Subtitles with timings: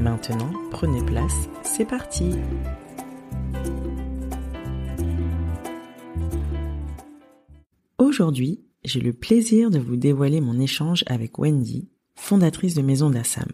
[0.00, 2.30] Maintenant, prenez place, c'est parti
[7.98, 13.48] Aujourd'hui, j'ai le plaisir de vous dévoiler mon échange avec Wendy, fondatrice de Maison d'Assam.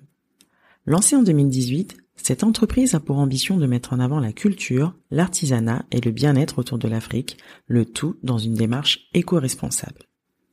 [0.86, 5.84] Lancée en 2018, cette entreprise a pour ambition de mettre en avant la culture, l'artisanat
[5.90, 10.04] et le bien-être autour de l'Afrique, le tout dans une démarche éco-responsable.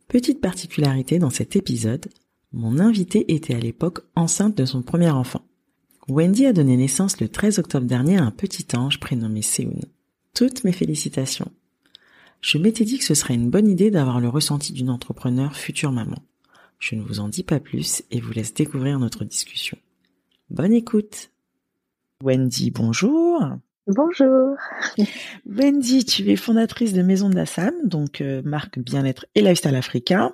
[0.08, 2.08] Petite particularité dans cet épisode,
[2.52, 5.44] mon invité était à l'époque enceinte de son premier enfant.
[6.10, 9.80] Wendy a donné naissance le 13 octobre dernier à un petit ange prénommé Seoun.
[10.34, 11.50] Toutes mes félicitations.
[12.42, 15.94] Je m'étais dit que ce serait une bonne idée d'avoir le ressenti d'une entrepreneur future
[15.94, 16.18] maman.
[16.78, 19.78] Je ne vous en dis pas plus et vous laisse découvrir notre discussion.
[20.50, 21.32] Bonne écoute
[22.22, 23.42] Wendy, bonjour.
[23.88, 24.56] Bonjour.
[25.46, 27.44] Wendy, tu es fondatrice de Maison de
[27.86, 30.32] donc euh, marque bien-être et lifestyle africain.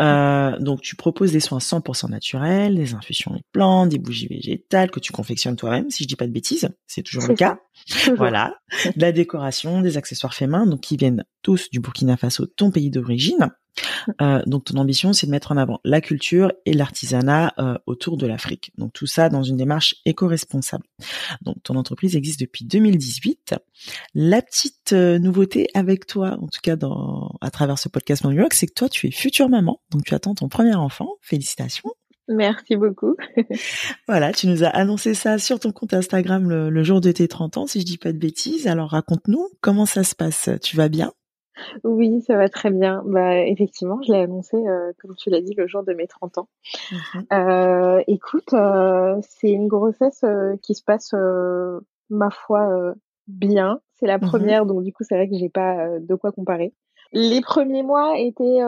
[0.00, 4.90] Euh, donc tu proposes des soins 100% naturels, des infusions et plantes, des bougies végétales
[4.90, 7.58] que tu confectionnes toi-même, si je dis pas de bêtises, c'est toujours le cas.
[8.16, 8.54] voilà,
[8.96, 12.70] de la décoration, des accessoires faits main, donc qui viennent tous du Burkina Faso, ton
[12.70, 13.50] pays d'origine.
[14.20, 18.16] Euh, donc ton ambition, c'est de mettre en avant la culture et l'artisanat euh, autour
[18.16, 18.72] de l'Afrique.
[18.78, 20.84] Donc tout ça dans une démarche éco-responsable.
[21.42, 23.54] Donc ton entreprise existe depuis 2018.
[24.14, 28.32] La petite euh, nouveauté avec toi, en tout cas dans à travers ce podcast New
[28.32, 31.08] York, c'est que toi tu es future maman, donc tu attends ton premier enfant.
[31.20, 31.90] Félicitations.
[32.28, 33.16] Merci beaucoup.
[34.06, 37.26] voilà, tu nous as annoncé ça sur ton compte Instagram le, le, jour de tes
[37.26, 38.68] 30 ans, si je dis pas de bêtises.
[38.68, 40.48] Alors raconte-nous comment ça se passe.
[40.62, 41.12] Tu vas bien?
[41.84, 43.02] Oui, ça va très bien.
[43.06, 46.38] Bah, effectivement, je l'ai annoncé, euh, comme tu l'as dit, le jour de mes 30
[46.38, 46.48] ans.
[46.92, 47.24] Mhm.
[47.32, 50.24] Euh, écoute, euh, c'est une grossesse
[50.62, 51.14] qui se passe,
[52.10, 52.94] ma foi,
[53.26, 53.80] bien.
[53.94, 54.28] C'est la mhm.
[54.28, 56.72] première, donc du coup, c'est vrai que j'ai pas de quoi comparer.
[57.12, 58.60] Les premiers mois étaient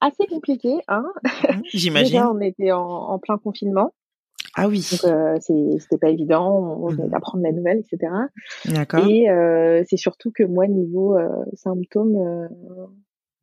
[0.00, 1.06] assez compliqués, hein.
[1.72, 2.12] J'imagine.
[2.12, 3.92] Déjà, on était en, en plein confinement.
[4.54, 4.86] Ah oui.
[4.90, 7.10] Donc euh, c'était pas évident, on venait mmh.
[7.10, 8.12] d'apprendre la nouvelle, etc.
[8.66, 9.06] D'accord.
[9.06, 12.48] Et euh, c'est surtout que moi, niveau euh, symptômes, euh,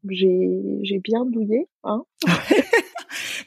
[0.07, 1.67] j'ai j'ai bien douillé.
[1.83, 2.03] Hein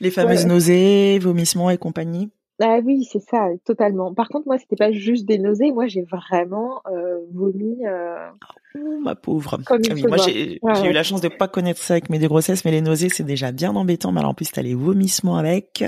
[0.01, 2.31] Les fameuses nausées, vomissements et compagnie.
[2.65, 4.15] Ah oui, c'est ça, totalement.
[4.15, 5.73] Par contre, moi, c'était pas juste des nausées.
[5.73, 7.85] Moi, j'ai vraiment euh, vomi.
[7.85, 8.29] Euh,
[8.77, 9.59] oh, ma pauvre.
[9.67, 12.71] Ah moi, j'ai eu la chance de pas connaître ça avec mes deux grossesses, mais
[12.71, 14.13] les nausées, c'est déjà bien embêtant.
[14.13, 15.85] Mais alors, en plus, t'as les vomissements avec.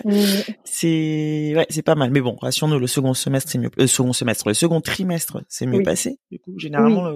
[0.65, 2.11] C'est ouais, c'est pas mal.
[2.11, 3.71] Mais bon, rassure-nous, le second semestre, c'est mieux.
[3.77, 6.19] Le euh, second semestre, le second trimestre, c'est mieux passé.
[6.33, 7.15] Du coup, généralement, à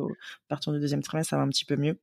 [0.49, 1.99] partir du deuxième trimestre, ça va un petit peu mieux.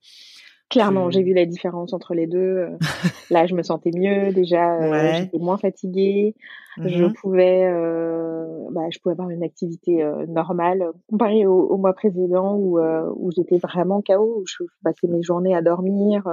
[0.70, 2.68] Clairement, j'ai vu la différence entre les deux.
[3.30, 6.36] Là, je me sentais mieux déjà, euh, j'étais moins fatiguée,
[6.78, 11.94] je mmh pouvais, euh, bah, je pouvais avoir une activité euh, normale comparé au, mois
[11.94, 16.24] précédent où où j'étais vraiment KO, où je passais mes journées à dormir.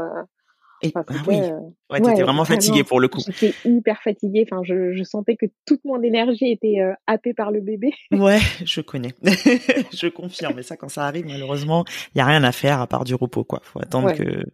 [0.83, 1.41] Et, ah oui.
[1.41, 1.61] Euh,
[1.91, 3.21] ouais, t'étais vraiment fatiguée pour le coup.
[3.25, 4.47] J'étais hyper fatiguée.
[4.51, 7.93] Enfin, je, je sentais que toute mon énergie était euh, happée par le bébé.
[8.13, 9.15] Ouais, je connais.
[9.93, 10.55] je confirme.
[10.57, 11.85] Mais ça, quand ça arrive, malheureusement,
[12.15, 13.61] il y a rien à faire à part du repos, quoi.
[13.65, 14.45] Faut attendre que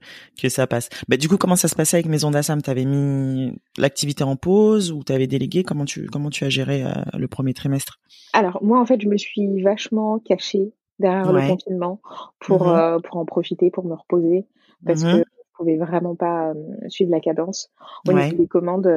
[0.41, 0.89] que ça passe.
[1.09, 2.63] Bah, du coup, comment ça se passait avec Maison d'Assam?
[2.63, 5.65] T'avais mis l'activité en pause ou t'avais délégué?
[5.65, 7.99] Comment tu comment tu as géré euh, le premier trimestre?
[8.33, 12.01] Alors moi, en fait, je me suis vachement cachée derrière le confinement
[12.39, 14.47] pour mmh pour en profiter, pour me reposer,
[14.85, 15.25] parce mmh que
[15.59, 16.55] pouvais vraiment pas
[16.89, 17.71] suivre la cadence.
[18.09, 18.91] Au niveau des commandes,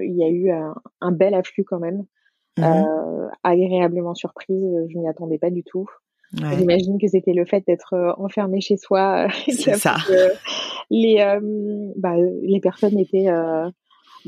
[0.00, 0.50] il y a eu
[1.00, 2.04] un, bel afflux quand même.
[2.58, 2.64] Mmh
[3.44, 5.86] agréablement surprise, je m'y attendais pas du tout.
[6.32, 9.28] J'imagine que c'était le fait d'être enfermé chez soi.
[9.46, 9.96] C'est ça.
[10.90, 11.16] les,
[11.96, 13.28] bah, les personnes étaient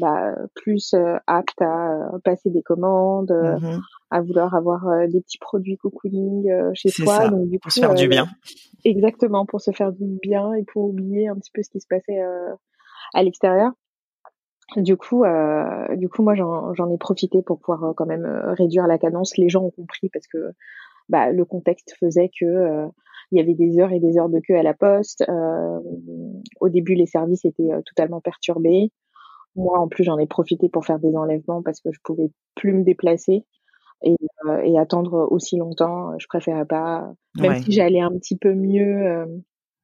[0.00, 0.94] bah, plus
[1.26, 3.80] aptes à passer des commandes, mmh
[4.12, 7.28] à vouloir avoir des petits produits cocooning chez soi.
[7.28, 8.26] Donc, du pour se faire du bien.
[8.84, 11.86] Exactement, pour se faire du bien et pour oublier un petit peu ce qui se
[11.86, 12.20] passait
[13.14, 13.70] à l'extérieur.
[14.76, 15.24] Du coup,
[15.94, 18.26] du coup, moi, j'en ai profité pour pouvoir quand même
[18.58, 19.36] réduire la cadence.
[19.36, 20.38] Les gens ont compris parce que
[21.08, 22.88] bah, le contexte faisait que
[23.30, 25.24] il y avait des heures et des heures de queue à la poste.
[26.60, 28.90] au début, les services étaient totalement perturbés.
[29.56, 32.72] Moi, en plus, j'en ai profité pour faire des enlèvements parce que je pouvais plus
[32.72, 33.44] me déplacer
[34.02, 34.16] et,
[34.64, 36.18] et attendre aussi longtemps.
[36.18, 39.26] Je préférais pas, même si j'allais un petit peu mieux.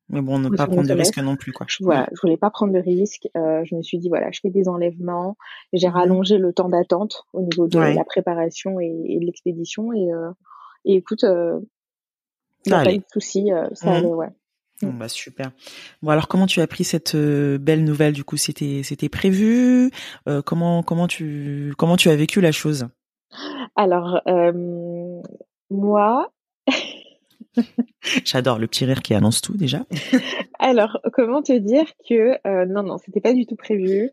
[0.08, 1.66] mais bon, ne pas prendre de risques non plus, quoi.
[1.80, 3.28] Voilà, je voulais pas prendre de risques.
[3.34, 5.36] je me suis dit, voilà, je fais des enlèvements.
[5.72, 9.92] J'ai mmh rallongé le temps d'attente au niveau de la préparation et, et de l'expédition.
[9.92, 10.08] Et,
[10.84, 13.94] et écoute, il n'y a pas eu de soucis, ça mmh.
[13.94, 14.30] allait, ouais.
[14.82, 15.52] Bon bah super.
[16.02, 18.36] Bon alors comment tu as pris cette belle nouvelle du coup?
[18.36, 19.90] C'était c'était prévu?
[20.28, 22.88] Euh, comment comment tu comment tu as vécu la chose?
[23.74, 25.22] Alors euh,
[25.70, 26.30] moi
[28.24, 29.86] J'adore le petit rire qui annonce tout déjà.
[30.58, 34.10] Alors, comment te dire que euh, non, non, c'était pas du tout prévu.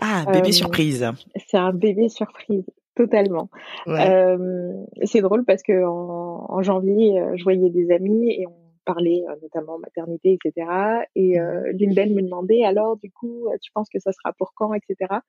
[0.00, 1.06] Ah, bébé surprise.
[1.46, 2.64] C'est un bébé surprise,
[2.94, 3.50] totalement.
[3.86, 9.34] c'est drôle parce que en, en janvier, je voyais des amis et on parler euh,
[9.42, 10.70] notamment maternité, etc.
[11.14, 14.32] Et mmh euh, l'une d'elles me demandait alors du coup, tu penses que ça sera
[14.32, 15.20] pour quand, etc.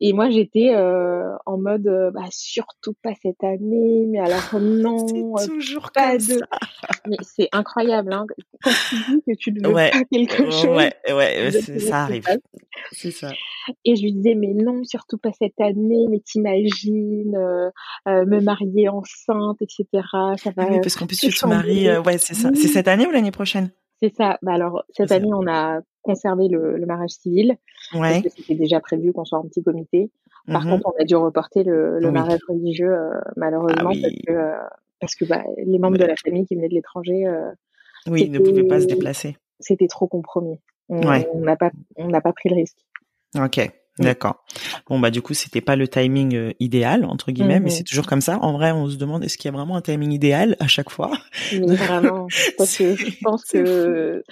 [0.00, 5.06] Et moi j'étais en mode bah, surtout pas cette année, mais alors non,
[5.36, 6.40] toujours pas de.
[7.08, 8.26] Mais c'est incroyable hein,
[8.62, 10.66] quand tu dis que tu ne veux pas quelque chose.
[10.66, 12.24] Ouais, ouais, ça arrive.
[12.92, 13.30] C'est ça.
[13.84, 17.38] Et je lui disais mais non, surtout pas cette année, mais t'imagines
[18.06, 19.86] me marier enceinte, etc.
[20.36, 20.68] Ça va.
[20.70, 22.50] Oui, parce qu'en plus tu te maries, ouais, c'est ça.
[22.54, 23.70] C'est cette année ou l'année prochaine?
[24.00, 24.38] C'est ça.
[24.42, 27.56] Bah alors cette année, on a conservé le, mariage civil.
[27.94, 28.00] Ouais.
[28.00, 30.10] Parce que c'était déjà prévu qu'on soit en petit comité.
[30.46, 34.32] Par mmh contre, on a dû reporter le, mariage religieux euh, malheureusement ah parce que
[34.32, 34.56] euh,
[35.00, 37.26] parce que bah, les membres de la famille qui venaient de l'étranger.
[37.26, 37.50] Euh,
[38.06, 39.36] oui, ne pouvaient pas se déplacer.
[39.60, 40.58] C'était trop compromis.
[40.88, 42.78] On n'a pas on n'a pas pris le risque.
[43.36, 43.70] Ok.
[43.98, 44.44] D'accord.
[44.88, 47.84] Bon bah du coup c'était pas le timing euh, idéal entre guillemets, mais mmh c'est
[47.84, 48.38] toujours comme ça.
[48.40, 50.90] En vrai, on se demande est-ce qu'il y a vraiment un timing idéal à chaque
[50.90, 51.12] fois?
[51.52, 52.26] Mais vraiment,
[52.58, 54.22] parce que je pense que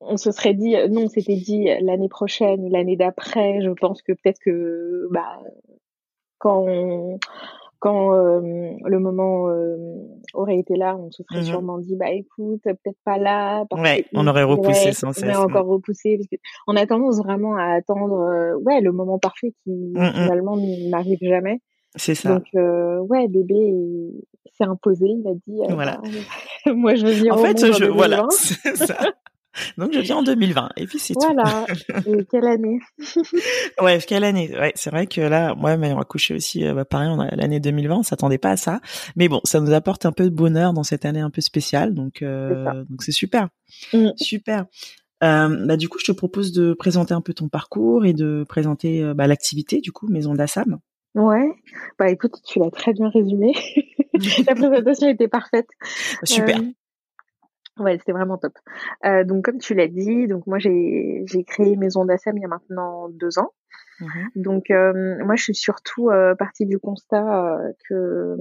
[0.00, 3.60] on se serait dit non, c'était dit l'année prochaine, l'année d'après.
[3.62, 5.38] Je pense que peut-être que bah
[6.38, 7.18] quand on,
[7.80, 8.40] quand euh,
[8.84, 9.76] le moment euh,
[10.34, 13.64] aurait été là, on se serait mmh sûrement dit bah écoute, peut-être pas là.
[13.70, 15.24] Parce ouais, on aurait repoussé sans cesse.
[15.24, 16.36] On aurait encore repoussé parce que
[16.66, 21.18] on a tendance vraiment à attendre euh, ouais le moment parfait qui mmh finalement n'arrive
[21.22, 21.60] jamais.
[21.94, 22.34] C'est ça.
[22.34, 22.46] Donc
[23.08, 23.74] ouais, bébé
[24.56, 26.00] s'est imposé, il a dit voilà.
[26.66, 28.96] Bah, moi je veux venir en fait, je, voilà, ça.
[29.76, 31.20] Donc je viens en 2020 et puis c'est tout.
[31.20, 31.66] Voilà.
[32.06, 32.78] Et quelle année?
[33.80, 34.50] Ouais, quelle année?
[34.58, 37.60] Ouais, c'est vrai que là, moi, m'ayant accouché aussi, euh, bah, pareil, on a l'année
[37.60, 38.80] 2020, on s'attendait pas à ça,
[39.16, 41.94] mais bon, ça nous apporte un peu de bonheur dans cette année un peu spéciale,
[41.94, 43.48] donc euh, donc c'est super,
[43.92, 44.10] mmh.
[44.16, 44.66] super.
[45.24, 48.44] Euh, bah du coup, je te propose de présenter un peu ton parcours et de
[48.48, 50.78] présenter euh, bah, l'activité du coup Maison d'Assam.
[51.14, 51.50] Ouais,
[51.98, 53.52] bah écoute, tu l'as très bien résumé.
[54.46, 55.68] La présentation était parfaite.
[56.22, 56.60] Super.
[57.78, 58.52] Ouais, c'était vraiment top.
[59.04, 62.44] Euh, donc comme tu l'as dit, donc moi j'ai j'ai créé Maison d'Assam il y
[62.44, 63.52] a maintenant deux ans.
[64.00, 68.36] Mmh donc euh, moi je suis surtout euh, partie du constat euh, que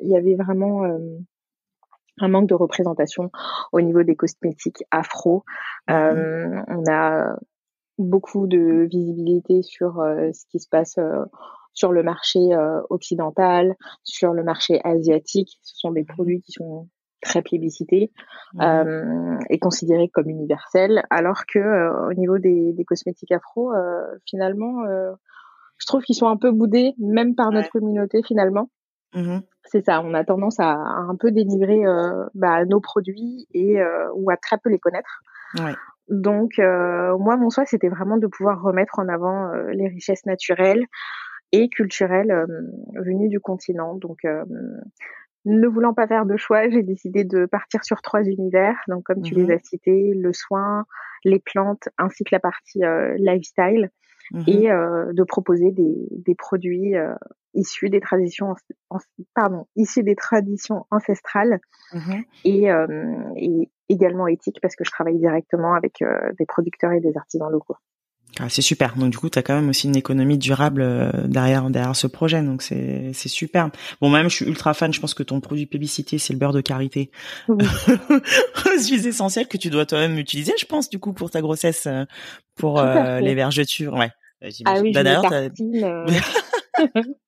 [0.00, 0.84] il y avait vraiment
[2.18, 3.30] un manque de représentation
[3.72, 5.44] au niveau des cosmétiques afro.
[5.88, 7.36] Mmh on a
[7.98, 10.02] beaucoup de visibilité sur
[10.32, 10.98] ce qui se passe
[11.74, 12.40] sur le marché
[12.90, 15.58] occidental, sur le marché asiatique.
[15.62, 16.88] Ce sont des mmh produits qui sont
[17.24, 18.12] très plébiscité
[18.54, 18.60] mmh.
[18.62, 24.02] euh, et considéré comme universel, alors que euh, au niveau des, des cosmétiques afro, euh,
[24.28, 24.84] finalement,
[25.78, 28.70] je trouve qu'ils sont un peu boudés, même par notre communauté finalement.
[29.14, 31.82] Mmh C'est ça, on a tendance à, un peu dénigrer
[32.34, 33.80] bah, nos produits et
[34.14, 35.22] ou à très peu les connaître.
[35.58, 35.74] Ouais.
[36.08, 40.84] Donc moi, mon souhait, c'était vraiment de pouvoir remettre en avant les richesses naturelles
[41.52, 42.46] et culturelles
[42.94, 43.94] venues du continent.
[43.94, 44.24] Donc
[45.44, 48.76] ne voulant pas faire de choix, j'ai décidé de partir sur trois univers.
[48.88, 49.50] Donc, comme tu les mhm.
[49.50, 50.86] as cités, le soin,
[51.24, 53.90] les plantes, ainsi que la partie euh, lifestyle,
[54.32, 54.44] mhm.
[54.46, 57.14] et euh, de proposer des, des produits euh,
[57.54, 58.54] issus des traditions,
[59.34, 61.60] pardon, issus des traditions ancestrales
[61.92, 62.24] mhm.
[62.44, 62.68] et,
[63.36, 66.02] et, également éthiques parce que je travaille directement avec
[66.38, 67.76] des producteurs et des artisans locaux.
[68.40, 68.96] Ah, c'est super.
[68.96, 72.06] Donc du coup, tu as quand même aussi une économie durable euh, derrière derrière ce
[72.06, 72.42] projet.
[72.42, 73.70] Donc c'est c'est super.
[74.00, 74.92] Bon, même je suis ultra fan.
[74.92, 77.10] Je pense que ton produit publicité, c'est le beurre de karité.
[77.48, 77.64] Oui.
[78.84, 82.04] suis essentiel que tu dois toi-même utiliser, je pense, du coup, pour ta grossesse, euh,
[82.56, 83.94] pour euh, les vergetures.
[83.94, 84.10] Ouais.
[84.64, 85.02] Ah oui, bah,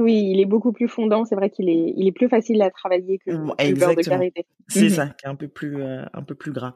[0.00, 1.24] Oui, il est beaucoup plus fondant.
[1.24, 4.46] C'est vrai qu'il est, il est plus facile à travailler que, le beurre de karité.
[4.68, 6.74] C'est ça, qui est un peu plus, euh, un peu plus gras.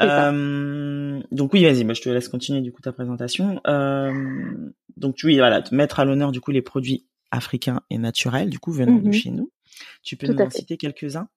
[0.00, 3.60] Euh, donc oui, vas-y, bah, je te laisse continuer du coup ta présentation.
[3.66, 4.12] Euh,
[4.96, 8.58] donc oui, voilà, te mettre à l'honneur du coup les produits africains et naturels, du
[8.58, 9.12] coup venant de mhm.
[9.12, 9.50] chez nous.
[10.02, 11.28] Tu peux nous en citer quelques-uns?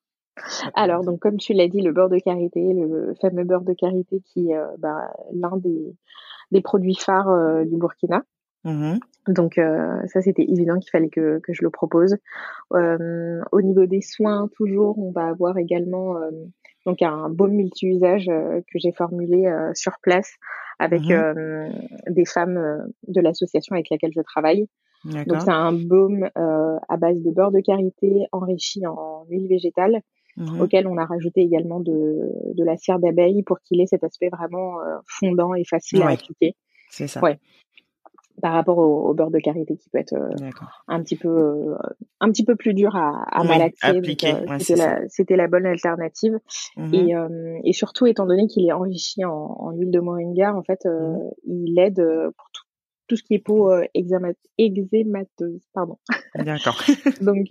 [0.73, 4.21] Alors, donc comme tu l'as dit, le beurre de karité, le fameux beurre de karité
[4.21, 5.95] qui est euh, bah, l'un des,
[6.51, 8.23] des, produits phares euh, du Burkina.
[8.63, 12.17] Mmh donc euh, ça, c'était évident qu'il fallait que, que, je le propose.
[12.71, 16.15] au niveau des soins, toujours, on va avoir également
[16.85, 20.31] donc un baume multi-usage que j'ai formulé sur place
[20.79, 21.69] avec mmh
[22.09, 24.67] des femmes de l'association avec laquelle je travaille.
[25.05, 30.01] Donc c'est un baume à base de beurre de karité enrichi en huile végétale
[30.37, 34.03] Mmh auquel on a rajouté également de, de la cire d'abeille pour qu'il ait cet
[34.03, 36.55] aspect vraiment euh, fondant et facile à appliquer.
[36.89, 37.21] C'est ça.
[37.21, 37.39] Ouais.
[38.41, 40.49] Par rapport au, beurre de karité qui peut être euh,
[40.87, 41.75] un petit peu euh,
[42.19, 44.01] un petit peu plus dur à, à malaxer.
[45.07, 46.39] C'était la, bonne alternative.
[46.75, 47.13] Mmh et,
[47.63, 51.31] et surtout étant donné qu'il est enrichi en, en, huile de moringa, en fait, mmh
[51.45, 52.03] il aide
[52.37, 52.63] pour tout,
[53.07, 55.61] tout ce qui est peau eczémateuse.
[55.73, 55.97] Pardon.
[56.35, 56.81] D'accord.
[57.21, 57.47] Donc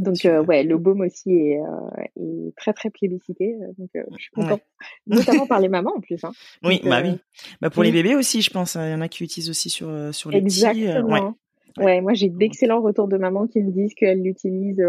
[0.00, 3.56] donc euh, ouais, le baume aussi est, euh, est, très très plébiscité.
[3.60, 4.62] Euh, donc je suis contente,
[5.06, 6.22] notamment par les mamans en plus.
[6.24, 6.32] Hein.
[6.64, 7.18] Oui, bah oui.
[7.60, 8.76] Bah pour les bébés aussi, je pense.
[8.76, 8.88] Hein.
[8.88, 11.34] Il y en a qui utilisent aussi sur sur les Exactement.
[11.74, 11.84] petits.
[11.84, 12.00] ouais.
[12.00, 14.82] moi j'ai d'excellents retours de mamans qui me disent qu'elles l'utilisent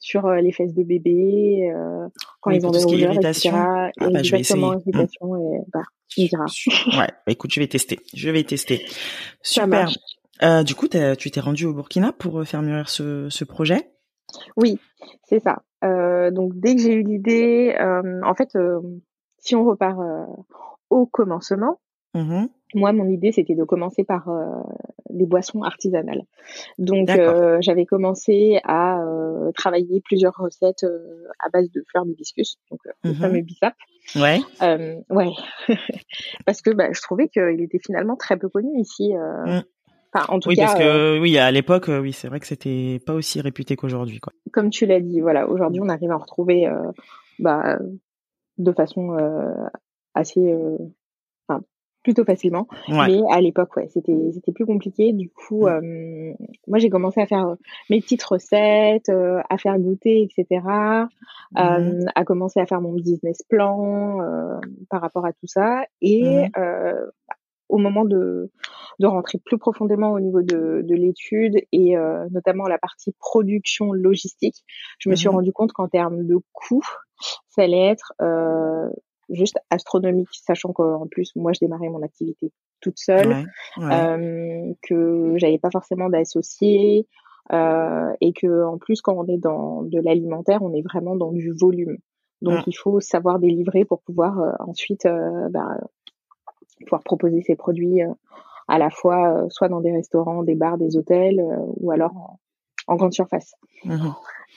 [0.00, 1.72] sur les fesses de bébé
[2.40, 3.50] quand ils ont des rouleurs, etc.
[3.52, 4.82] Ah, bah, Exactement, mmh.
[4.86, 6.46] irritation et bah tu me diras.
[6.98, 7.98] ouais, bah, écoute, je vais tester.
[8.14, 8.84] Je vais tester.
[9.42, 9.90] Super.
[10.64, 13.90] Du coup, tu t'es rendu au Burkina pour faire mûrir ce, ce projet?
[14.56, 14.78] Oui,
[15.24, 15.62] c'est ça.
[15.84, 18.80] Euh, donc dès que j'ai eu l'idée, euh, en fait, euh,
[19.38, 19.98] si on repart
[20.90, 21.80] au commencement,
[22.14, 24.28] mmh moi mon idée c'était de commencer par
[25.08, 26.24] des boissons artisanales.
[26.76, 27.08] Donc
[27.60, 29.02] j'avais commencé à
[29.54, 30.84] travailler plusieurs recettes
[31.38, 33.74] à base de fleurs d'hibiscus, donc le mmh fameux bissap.
[34.16, 34.40] Ouais.
[35.08, 35.32] ouais.
[36.44, 39.14] Parce que bah, je trouvais qu'il était finalement très peu connu ici.
[39.14, 39.62] Mmh
[40.14, 43.00] en tout oui, parce que euh, oui, à l'époque, euh, oui, c'est vrai que c'était
[43.04, 44.32] pas aussi réputé qu'aujourd'hui, quoi.
[44.52, 46.90] Comme tu l'as dit, voilà, aujourd'hui, on arrive à en retrouver, euh,
[47.38, 47.78] bah,
[48.56, 49.16] de façon
[50.14, 50.54] assez,
[51.46, 51.62] enfin,
[52.02, 52.66] plutôt facilement.
[52.88, 55.12] Mais à l'époque, ouais, c'était c'était plus compliqué.
[55.12, 56.34] Du coup, mm.
[56.66, 57.54] moi, j'ai commencé à faire
[57.90, 60.62] mes petites recettes, à faire goûter, etc.
[61.52, 62.06] Mm.
[62.14, 64.18] à commencer à faire mon business plan
[64.90, 65.84] par rapport à tout ça.
[66.00, 66.50] Et mm
[67.68, 68.50] au moment de,
[68.98, 73.92] de rentrer plus profondément au niveau de, de l'étude et euh, notamment la partie production
[73.92, 74.64] logistique,
[74.98, 75.36] je me suis mhm.
[75.36, 76.86] rendu compte qu'en termes de coûts,
[77.48, 78.88] ça allait être euh,
[79.30, 83.46] juste astronomique, sachant qu'en plus moi je démarrais mon activité toute seule,
[83.78, 87.06] Euh, que j'avais pas forcément d'associés
[87.52, 91.32] euh, et que en plus quand on est dans de l'alimentaire, on est vraiment dans
[91.32, 91.98] du volume.
[92.40, 95.76] Donc il faut savoir délivrer pour pouvoir euh, ensuite euh, bah,
[96.84, 98.12] pouvoir proposer ces produits euh,
[98.68, 102.38] à la fois euh, soit dans des restaurants, des bars, des hôtels euh, ou alors
[102.86, 103.54] en, grande surface.
[103.84, 104.08] Mmh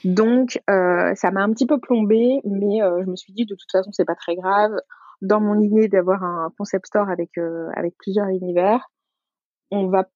[0.04, 3.90] Donc ça m'a un petit peu plombé, mais je me suis dit de toute façon
[3.92, 4.72] c'est pas très grave.
[5.20, 7.30] Dans mon idée d'avoir un concept store avec
[7.76, 8.88] avec plusieurs univers,
[9.70, 10.08] on va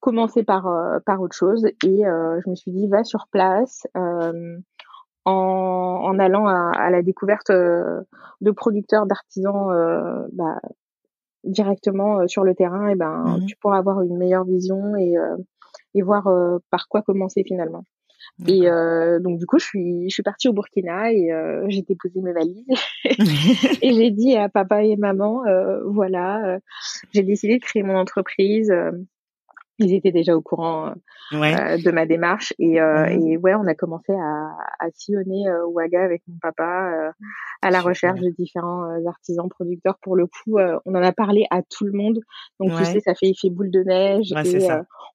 [0.00, 0.64] commencer par
[1.04, 4.62] par autre chose et je me suis dit va sur place en,
[5.26, 9.68] en allant à, à la découverte de producteurs d'artisans
[10.32, 10.60] bah,
[11.44, 15.16] directement euh, sur le terrain, et ben mmh tu pourras avoir une meilleure vision et
[15.16, 15.36] euh,
[15.94, 17.84] et voir euh, par quoi commencer finalement.
[18.46, 18.68] Et
[19.20, 21.30] donc du coup, je suis je suis partie au Burkina et
[21.68, 22.64] j'ai déposé mes valises.
[23.82, 25.42] Et j'ai dit à papa et maman,
[25.86, 26.58] voilà,
[27.12, 28.72] j'ai décidé de créer mon entreprise
[29.80, 33.54] ils étaient déjà au courant euh, euh, de ma démarche et, euh, mmh et, ouais
[33.54, 37.12] on a commencé à, à sillonner euh, Ouaga avec mon papa
[37.62, 39.98] à la recherche de différents artisans producteurs.
[40.02, 42.20] Pour le coup on en a parlé à tout le monde.
[42.58, 44.68] Donc tu sais ça fait effet boule de neige et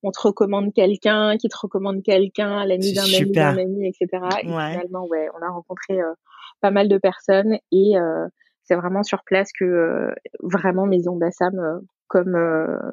[0.03, 4.47] on te recommande quelqu'un qui te recommande quelqu'un l'ami d'un ami d'un ami etc et
[4.47, 5.99] finalement ouais on a rencontré
[6.61, 7.93] pas mal de personnes et
[8.63, 12.37] c'est vraiment sur place que vraiment Maison d'Assam comme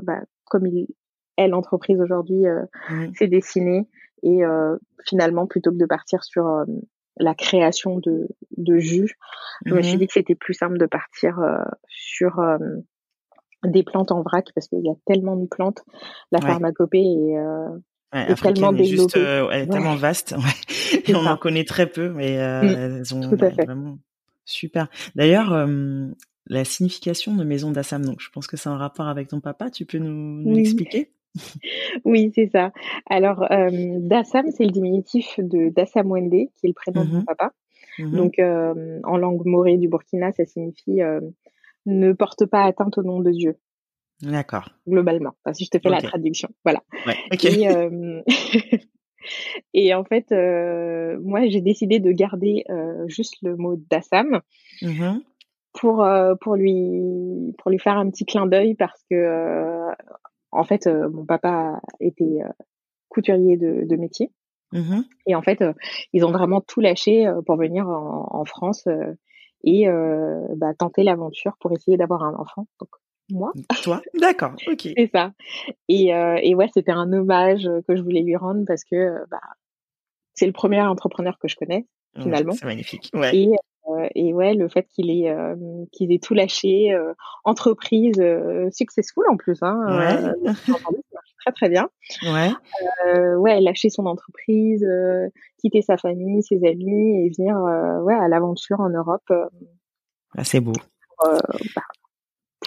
[0.02, 0.88] bah, comme il
[1.38, 3.14] l'entreprise aujourd'hui euh, mmh.
[3.14, 3.88] s'est dessinée.
[4.22, 4.76] Et euh,
[5.08, 6.64] finalement, plutôt que de partir sur euh,
[7.16, 9.16] la création de, de jus,
[9.66, 9.98] je me suis mmh.
[9.98, 11.38] dit que c'était plus simple de partir
[11.88, 12.40] sur
[13.64, 15.84] des plantes en vrac parce qu'il y a tellement de plantes.
[16.30, 19.20] La pharmacopée est, tellement développée.
[19.52, 20.34] elle est tellement vaste.
[21.06, 22.66] Et on en connaît très peu, mais mmh.
[22.66, 23.98] elles ont vraiment
[24.46, 24.88] super.
[25.14, 25.66] D'ailleurs,
[26.46, 29.70] la signification de maison d'Assam, donc je pense que c'est un rapport avec ton papa.
[29.70, 31.12] Tu peux nous, nous l'expliquer?
[32.04, 32.72] oui, c'est ça.
[33.08, 33.70] Alors, euh,
[34.00, 37.52] Dassam, c'est le diminutif de Dassam Wende, qui est le prénom de mon mmh papa.
[37.98, 41.20] Mmh Donc, euh, en langue morée du Burkina, ça signifie euh,
[41.86, 43.56] ne porte pas atteinte au nom de Dieu.
[44.20, 44.68] D'accord.
[44.86, 46.48] Globalement, si je te fais la traduction.
[46.64, 46.80] Voilà.
[47.06, 47.62] Ouais, okay.
[47.62, 48.78] et,
[49.72, 50.32] Et en fait,
[51.20, 52.64] moi, j'ai décidé de garder
[53.06, 54.40] juste le mot d'Assam.
[54.82, 55.20] Mmh
[55.80, 56.06] pour
[56.42, 59.88] pour lui pour lui faire un petit clin d'œil parce que
[60.52, 62.40] en fait mon papa était
[63.08, 64.30] couturier de, de métier
[64.72, 65.62] mmh et en fait
[66.12, 68.86] ils ont vraiment tout lâché pour venir en, en France
[69.64, 69.86] et
[70.56, 72.88] bah, tenter l'aventure pour essayer d'avoir un enfant donc
[73.32, 73.52] moi.
[73.82, 74.02] Toi?
[74.14, 74.80] D'accord, ok.
[74.96, 75.32] c'est ça.
[75.88, 79.40] Et, euh, et ouais, c'était un hommage que je voulais lui rendre parce que bah,
[80.34, 81.86] c'est le premier entrepreneur que je connais,
[82.20, 82.52] finalement.
[82.52, 83.10] c'est magnifique.
[83.14, 83.36] Ouais.
[83.36, 83.54] Et, euh,
[84.14, 85.56] et ouais, le fait qu'il ait, euh,
[85.92, 89.76] qu'il ait tout lâché, euh, entreprise euh, successful en plus, hein,
[90.44, 90.54] ouais.
[91.40, 91.88] très très bien.
[92.22, 92.50] Ouais.
[93.36, 94.86] ouais, lâcher son entreprise,
[95.58, 97.56] quitter sa famille, ses amis et venir
[98.04, 99.30] ouais à l'aventure en Europe.
[100.36, 100.72] Ah, c'est beau.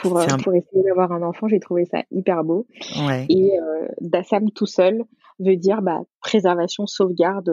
[0.01, 2.67] Pour, bah, pour, pour essayer d'avoir un enfant, j'ai trouvé ça hyper beau.
[3.07, 3.25] Ouais.
[3.29, 5.03] Et euh, Dassam tout seul
[5.39, 7.49] veut dire bah, préservation, sauvegarde.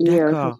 [0.00, 0.50] et euh,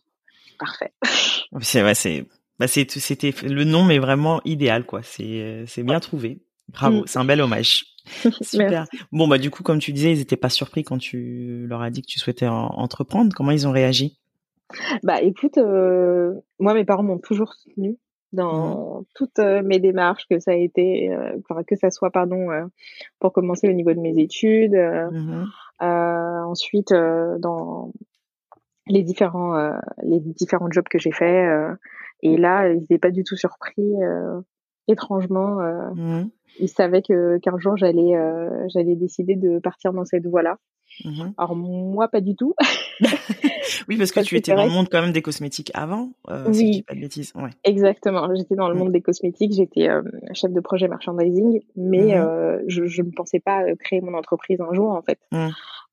[0.59, 0.93] parfait.
[1.61, 2.27] C'est ouais, c'est
[2.59, 5.01] bah c'était le nom mais vraiment idéal quoi.
[5.03, 6.41] C'est c'est bien trouvé.
[6.69, 7.07] Bravo, mm.
[7.07, 7.85] c'est un bel hommage.
[8.41, 8.87] Super.
[9.13, 11.91] Bon bah du coup comme tu disais, ils étaient pas surpris quand tu leur as
[11.91, 13.35] dit que tu souhaitais entreprendre.
[13.35, 14.19] Comment ils ont réagi?
[15.03, 17.99] Bah écoute, euh, moi mes parents m'ont toujours soutenu
[18.33, 19.05] dans mmh.
[19.15, 21.11] toutes mes démarches, que ça a été,
[21.69, 22.49] que ça soit pardon
[23.21, 25.45] pour commencer au niveau de mes études, mmh
[25.79, 27.93] ensuite dans
[28.87, 29.55] les différents
[30.03, 31.47] les différents jobs que j'ai fait
[32.23, 33.93] et là ils n'étaient pas du tout surpris
[34.89, 35.57] étrangement
[35.95, 36.29] mmh.
[36.61, 38.15] ils savaient que qu'un jour j'allais
[38.69, 40.59] j'allais décider de partir dans cette voie là
[41.37, 42.55] alors moi pas du tout
[43.89, 46.55] oui, parce que tu étais dans le monde quand même des cosmétiques avant, euh, oui.
[46.55, 47.33] si je dis pas de bêtises.
[47.35, 47.51] Ouais.
[47.65, 48.29] Exactement.
[48.35, 48.79] J'étais dans le mm.
[48.79, 49.53] monde des cosmétiques.
[49.53, 50.03] J'étais euh,
[50.33, 54.61] chef de projet merchandising, mais euh, je, je ne pensais pas euh, créer mon entreprise
[54.61, 55.19] un jour en fait.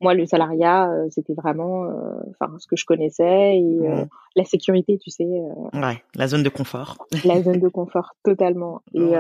[0.03, 1.91] Moi, le salariat, euh, c'était vraiment, euh,
[2.31, 4.07] enfin, ce que je connaissais et mm.
[4.35, 5.25] la sécurité, tu sais.
[5.25, 6.97] ouais, la zone de confort.
[7.25, 8.81] la zone de confort, totalement.
[8.93, 9.13] Et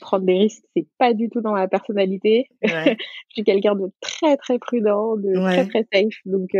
[0.00, 2.48] prendre des risques, c'est pas du tout dans ma personnalité.
[2.62, 2.96] Ouais.
[3.28, 6.18] je suis quelqu'un de très très prudent, de très très safe.
[6.24, 6.50] Donc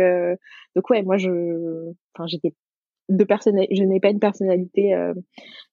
[0.75, 2.53] donc ouais, moi je, enfin j'étais
[3.11, 3.25] de
[3.71, 5.13] je n'ai pas une personnalité euh,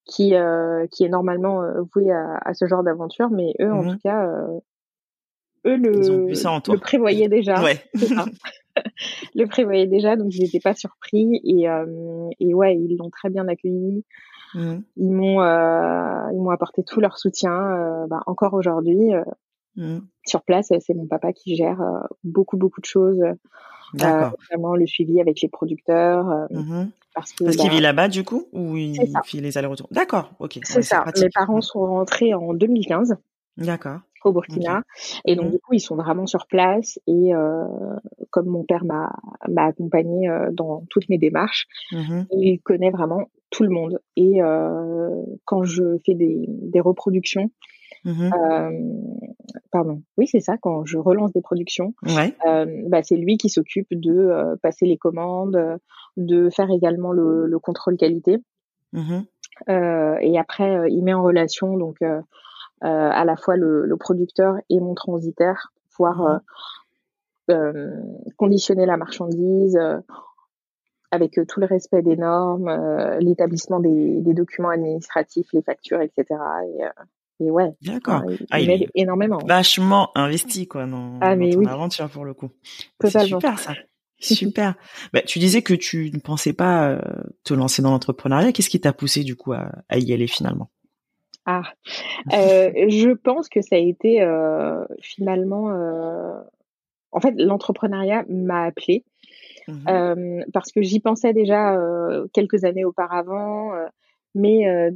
[0.05, 3.83] qui euh, qui est normalement euh, vouée à, à, ce genre d'aventure, mais eux en
[3.83, 4.27] mmh tout cas,
[5.69, 7.61] eux le, le prévoyaient déjà.
[7.63, 7.83] Ouais.
[9.35, 11.65] le prévoyaient déjà, donc ils n'étaient pas surpris et
[12.39, 14.03] et ouais, ils l'ont très bien accueilli.
[14.55, 14.77] Mmh.
[14.97, 18.05] Ils m'ont ils m'ont apporté tout leur soutien.
[18.09, 19.11] bah, encore aujourd'hui,
[19.75, 19.99] mmh.
[20.25, 21.81] sur place, c'est mon papa qui gère
[22.23, 23.21] beaucoup beaucoup de choses.
[24.01, 26.29] Euh, vraiment le suivi avec les producteurs.
[26.29, 29.87] Euh, mmh parce qu'il bah, vit là-bas du coup ou il fait les allers-retours?
[29.91, 30.59] D'accord, ok.
[30.63, 31.03] C'est ça.
[31.19, 33.17] Mes parents sont rentrés en 2015.
[33.57, 33.99] D'accord.
[34.23, 34.83] Au Burkina
[35.25, 37.63] et donc mmh du coup ils sont vraiment sur place et euh,
[38.29, 39.11] comme mon père m'a
[39.47, 44.41] m'a accompagné euh, dans toutes mes démarches, mmh il connaît vraiment tout le monde et
[44.41, 47.49] euh, quand je fais des des reproductions
[48.05, 48.69] Mmh euh,
[49.71, 50.55] pardon, oui c'est ça.
[50.61, 52.33] Quand je relance des productions, ouais.
[52.47, 55.79] euh, bah, c'est lui qui s'occupe de euh, passer les commandes,
[56.17, 58.37] de faire également le, le contrôle qualité.
[58.93, 59.21] Mmh
[59.67, 61.97] et après, il met en relation donc
[62.81, 66.39] à la fois le, le, producteur et mon transitaire pour pouvoir mmh
[68.37, 69.75] conditionner la marchandise
[71.09, 72.69] avec tout le respect des normes,
[73.19, 76.39] l'établissement des, des, documents administratifs, les factures, etc.
[76.67, 76.83] Et,
[77.39, 77.71] et ouais.
[77.81, 78.23] D'accord.
[78.51, 79.39] Ah, il, énormément.
[79.45, 82.49] Vachement investi, quoi, dans, ah, mais ton aventure, pour le coup.
[82.99, 83.39] Totalement.
[83.39, 83.73] C'est super, ça.
[84.21, 84.75] Super.
[85.13, 86.99] bah, tu disais que tu ne pensais pas euh,
[87.45, 88.51] te lancer dans l'entrepreneuriat.
[88.51, 90.69] Qu'est-ce qui t'a poussé, du coup, à, à y aller finalement?
[91.45, 91.63] Ah,
[92.33, 95.71] euh, je pense que ça a été euh, finalement.
[95.71, 96.39] Euh,
[97.11, 99.03] en fait, l'entrepreneuriat m'a appelé
[99.67, 103.71] mmh euh, parce que j'y pensais déjà euh, quelques années auparavant,
[104.35, 104.91] mais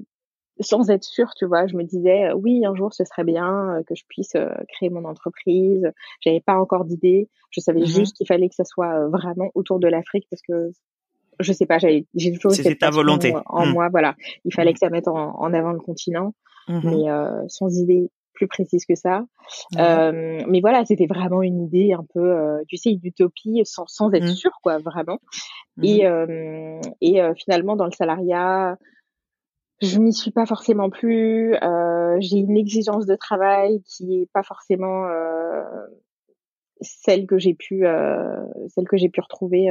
[0.59, 3.77] sans être sûre, tu vois, je me disais euh, oui, un jour ce serait bien
[3.77, 5.91] euh, que je puisse euh, créer mon entreprise.
[6.21, 9.79] J'avais pas encore d'idée, je savais mmh juste qu'il fallait que ça soit vraiment autour
[9.79, 10.71] de l'Afrique parce que
[11.39, 13.71] je sais pas, j'ai toujours cette ta volonté en mmh.
[13.71, 14.15] moi, voilà.
[14.45, 14.73] Il fallait mmh.
[14.73, 16.33] que ça mette en, en avant le continent,
[16.67, 17.05] mais
[17.47, 19.25] sans idée plus précise que ça.
[19.75, 22.35] mais voilà, c'était vraiment une idée un peu,
[22.67, 25.19] tu sais, d'utopie sans, sans être sûre, quoi, vraiment.
[25.81, 26.05] Et,
[27.01, 28.77] et finalement, dans le salariat,
[29.83, 31.55] je m'y suis pas forcément plus.
[31.55, 35.63] Euh, j'ai une exigence de travail qui est pas forcément euh,
[36.81, 39.69] celle que j'ai pu, euh, celle que j'ai pu retrouver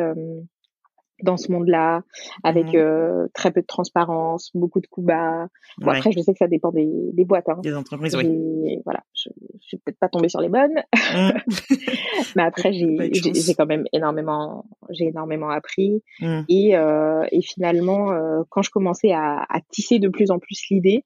[1.23, 2.03] dans ce monde-là,
[2.45, 5.49] avec mmh euh, très peu de transparence, beaucoup de coups bas.
[5.79, 7.49] Bon, Après, je sais que ça dépend des, des boîtes.
[7.49, 7.61] Hein.
[7.63, 8.79] Des entreprises, oui.
[8.85, 9.29] Voilà, je,
[9.61, 11.31] je suis peut-être pas tombée sur les bonnes, mmh.
[12.37, 16.03] mais après, j'ai, quand même énormément, j'ai énormément appris.
[16.21, 16.41] Mmh.
[16.49, 20.63] Et, euh, et finalement, euh, quand je commençais à, à, tisser de plus en plus
[20.71, 21.05] l'idée,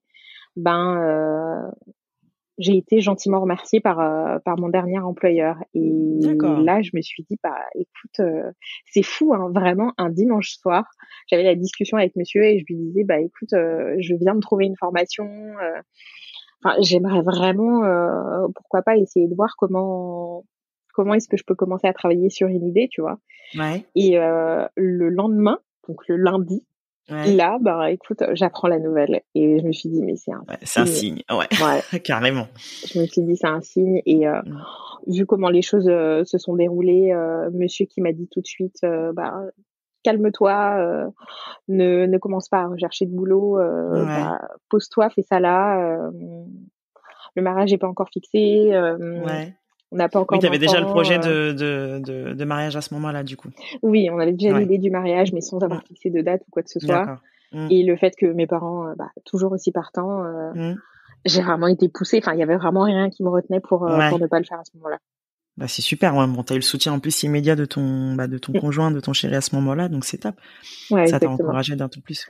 [0.57, 1.71] ben, euh,
[2.59, 5.57] j'ai été gentiment remerciée par euh, par mon dernier employeur.
[5.75, 5.93] Et
[6.63, 8.51] là je me suis dit bah écoute euh,
[8.91, 10.85] c'est fou hein, vraiment un dimanche soir
[11.31, 14.41] j'avais la discussion avec monsieur et je lui disais bah écoute euh, je viens de
[14.41, 15.29] trouver une formation
[16.65, 17.83] enfin j'aimerais vraiment
[18.55, 20.45] pourquoi pas essayer de voir comment
[20.95, 23.19] comment est-ce que je peux commencer à travailler sur une idée tu vois.
[23.57, 23.85] Ouais.
[23.95, 26.65] et le lendemain donc le lundi
[27.09, 30.81] Là, bah écoute, j'apprends la nouvelle et je me suis dit mais c'est un c'est
[30.81, 32.01] un signe, ouais, ouais.
[32.05, 32.49] carrément.
[32.87, 35.13] Je me suis dit c'est un signe et euh, mmh.
[35.13, 38.47] vu comment les choses euh, se sont déroulées, euh, monsieur qui m'a dit tout de
[38.47, 38.81] suite
[39.15, 39.41] bah
[40.03, 41.11] calme-toi,
[41.69, 46.11] ne ne commence pas à rechercher de boulot, bah, pose-toi, fais ça là.
[47.37, 48.71] le mariage n'est pas encore fixé.
[48.71, 49.55] ouais.
[49.93, 50.37] On n'a pas encore.
[50.37, 53.37] Oui, tu avais déjà le projet de, de, de, de, mariage à ce moment-là, du
[53.37, 53.49] coup.
[53.83, 56.63] Oui, on avait déjà l'idée du mariage, mais sans avoir fixé de date ou quoi
[56.63, 57.21] que ce soit.
[57.53, 57.69] Mmh.
[57.71, 60.77] Et le fait que mes parents, euh, bah, toujours aussi partants, euh, mmh.
[61.25, 62.19] j'ai vraiment été poussée.
[62.19, 64.45] Enfin, il y avait vraiment rien qui me retenait pour, euh, pour ne pas le
[64.45, 64.99] faire à ce moment-là.
[65.57, 66.17] Bah, c'est super.
[66.17, 66.27] Ouais.
[66.27, 68.61] Bon, t'as eu le soutien en plus immédiat de ton, bah, de ton mmh.
[68.61, 70.35] conjoint, de ton chéri à ce moment-là, donc c'est top.
[70.91, 72.27] Ouais, Ça t'a encouragé d'un tout plus.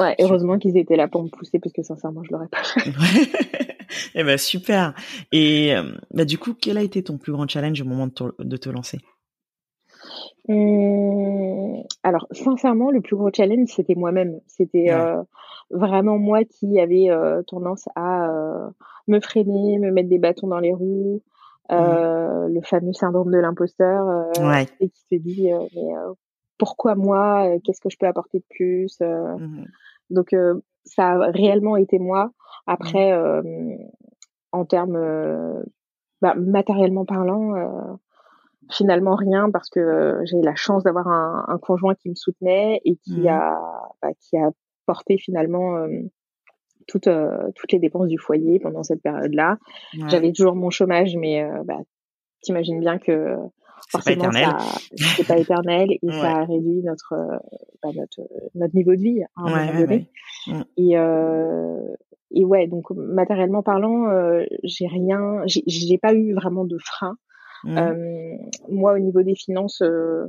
[0.00, 2.90] Ouais, heureusement qu'ils étaient là pour me pousser parce que sincèrement, je l'aurais pas fait.
[4.14, 4.94] eh ben super.
[5.32, 8.12] Et euh, bah, du coup, quel a été ton plus grand challenge au moment de
[8.12, 8.98] te, de te lancer?
[10.48, 14.40] Mmh, Alors sincèrement, le plus gros challenge, c'était moi-même.
[14.46, 15.22] C'était euh,
[15.70, 18.28] vraiment moi qui avait euh, tendance à
[19.08, 21.22] me freiner, me mettre des bâtons dans les roues.
[21.70, 22.48] Mmh.
[22.48, 24.26] Le fameux syndrome de l'imposteur,
[24.80, 25.94] et qui te dit mais
[26.62, 29.64] pourquoi moi Qu'est-ce que je peux apporter de plus mmh
[30.10, 30.32] Donc
[30.84, 32.30] ça a réellement été moi.
[32.68, 33.78] Après, mmh.
[34.52, 35.64] en termes
[36.20, 37.98] bah, matériellement parlant,
[38.70, 42.94] finalement rien parce que j'ai la chance d'avoir un, un, conjoint qui me soutenait et
[42.94, 43.28] qui mmh.
[43.28, 43.58] a
[44.00, 44.50] bah, qui a
[44.86, 45.84] porté finalement
[46.86, 47.08] toutes
[47.56, 49.58] toutes les dépenses du foyer pendant cette période-là.
[50.06, 51.80] J'avais toujours mon chômage, mais bah,
[52.40, 53.36] t'imagines bien que
[53.90, 54.30] forcément
[54.96, 57.14] c'est pas éternel et ça a réduit notre
[57.82, 58.20] bah, notre
[58.54, 60.08] notre niveau de vie à un moment donné.
[60.46, 60.62] Mmh.
[60.76, 61.94] Et euh,
[62.34, 67.16] et ouais, donc matériellement parlant, euh, j'ai rien, j'ai pas eu vraiment de frein.
[67.64, 67.78] Mmh.
[67.78, 68.36] Euh,
[68.70, 70.26] moi, au niveau des finances, euh,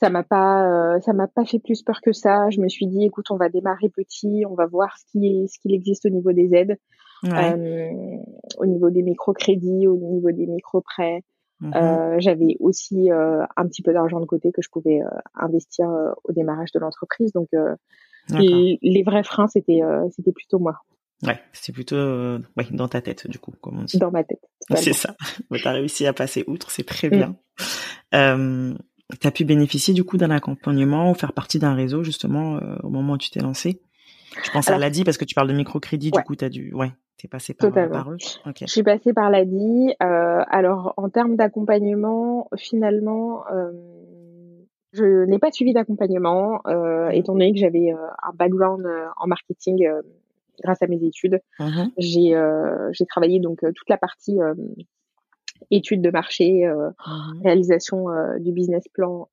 [0.00, 2.48] ça m'a pas, ça m'a pas fait plus peur que ça.
[2.50, 5.58] Je me suis dit, écoute, on va démarrer petit, on va voir ce qui, ce
[5.60, 6.78] qu'il existe au niveau des aides,
[7.24, 11.22] au niveau des microcrédits, au niveau des micro-prêts.
[11.62, 15.00] Mmh j'avais aussi un petit peu d'argent de côté que je pouvais
[15.34, 15.86] investir
[16.24, 17.32] au démarrage de l'entreprise.
[17.32, 17.48] Donc,
[18.30, 20.80] les, les, vrais freins, c'était c'était plutôt moi.
[21.22, 23.98] Ouais, c'est plutôt euh, ouais, dans ta tête, du coup, comme on dit.
[23.98, 24.42] Dans ma tête.
[24.74, 25.14] C'est ça.
[25.52, 27.28] tu as réussi à passer outre, c'est très bien.
[27.28, 28.14] Mm.
[28.14, 28.74] Euh,
[29.20, 32.76] tu as pu bénéficier du coup d'un accompagnement ou faire partie d'un réseau justement euh,
[32.82, 33.82] au moment où tu t'es lancé
[34.42, 36.72] Je pense à l'ADI parce que tu parles de microcrédit, du coup tu as dû...
[36.74, 38.16] Ouais, tu es passé par, par eux.
[38.18, 39.94] Je suis passée par l'ADI.
[40.02, 43.44] Euh, alors en termes d'accompagnement, finalement...
[44.92, 49.88] je n'ai pas suivi d'accompagnement, euh, étant donné que j'avais un background en marketing
[50.62, 51.40] grâce à mes études.
[51.58, 54.54] Mmh j'ai euh, j'ai travaillé donc euh, toute la partie euh,
[55.70, 58.06] études de marché, mmh réalisation
[58.40, 59.28] du business plan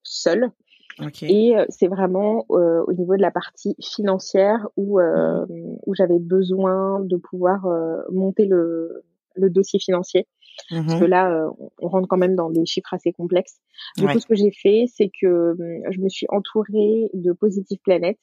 [1.12, 1.32] seul.
[1.32, 5.46] Et c'est vraiment au niveau de la partie financière où mmh
[5.86, 7.68] où j'avais besoin de pouvoir
[8.12, 9.04] monter le
[9.36, 10.28] le dossier financier.
[10.70, 11.50] Parce que là,
[11.82, 13.60] on rentre quand même dans des chiffres assez complexes.
[13.98, 15.56] Du coup, ce que j'ai fait, c'est que
[15.90, 18.18] je me suis entourée de Positive Planet,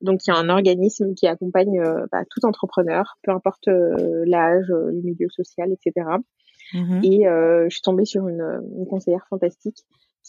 [0.00, 4.24] donc il y a un organisme qui accompagne euh, bah, tout entrepreneur, peu importe euh,
[4.26, 6.06] l'âge, euh, le milieu social, etc.
[6.74, 9.84] Mmh et je suis tombée sur une, une conseillère fantastique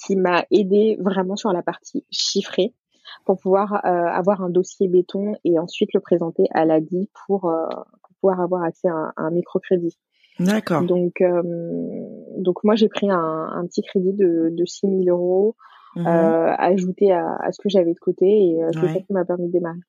[0.06, 2.74] qui m'a aidée vraiment sur la partie chiffrée
[3.26, 8.42] pour pouvoir avoir un dossier béton et ensuite le présenter à l'ADI pour, pour pouvoir
[8.42, 9.98] avoir accès à un, microcrédit.
[10.40, 10.84] D'accord.
[10.84, 11.24] Donc,
[12.38, 15.56] donc moi j'ai pris un, un, petit crédit de, de 6 000 euros
[15.98, 19.14] Mmh euh, ajouter à, à, ce que j'avais de côté et euh, c'est ça qui
[19.14, 19.80] m'a permis de démarrer.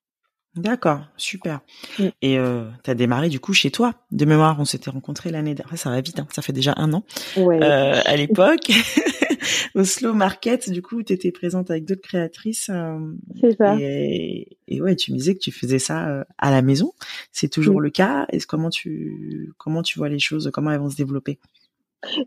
[0.55, 1.59] D'accord, super.
[1.99, 2.03] Mmh.
[2.23, 3.93] Et euh, tu as démarré du coup chez toi.
[4.11, 5.77] De mémoire, on s'était rencontrés l'année dernière.
[5.77, 6.27] Ça va vite, hein.
[6.31, 7.03] ça fait déjà un an.
[7.37, 7.61] Ouais.
[7.61, 8.71] Euh, à l'époque,
[9.75, 12.69] au Slow Market, du coup, tu étais présente avec d'autres créatrices.
[12.69, 12.97] Euh,
[13.39, 13.75] c'est ça.
[13.79, 16.93] Et, et, ouais, tu me disais que tu faisais ça euh, à la maison.
[17.31, 18.25] C'est toujours le cas.
[18.29, 20.49] Est-ce comment tu comment tu vois les choses?
[20.53, 21.39] Comment elles vont se développer?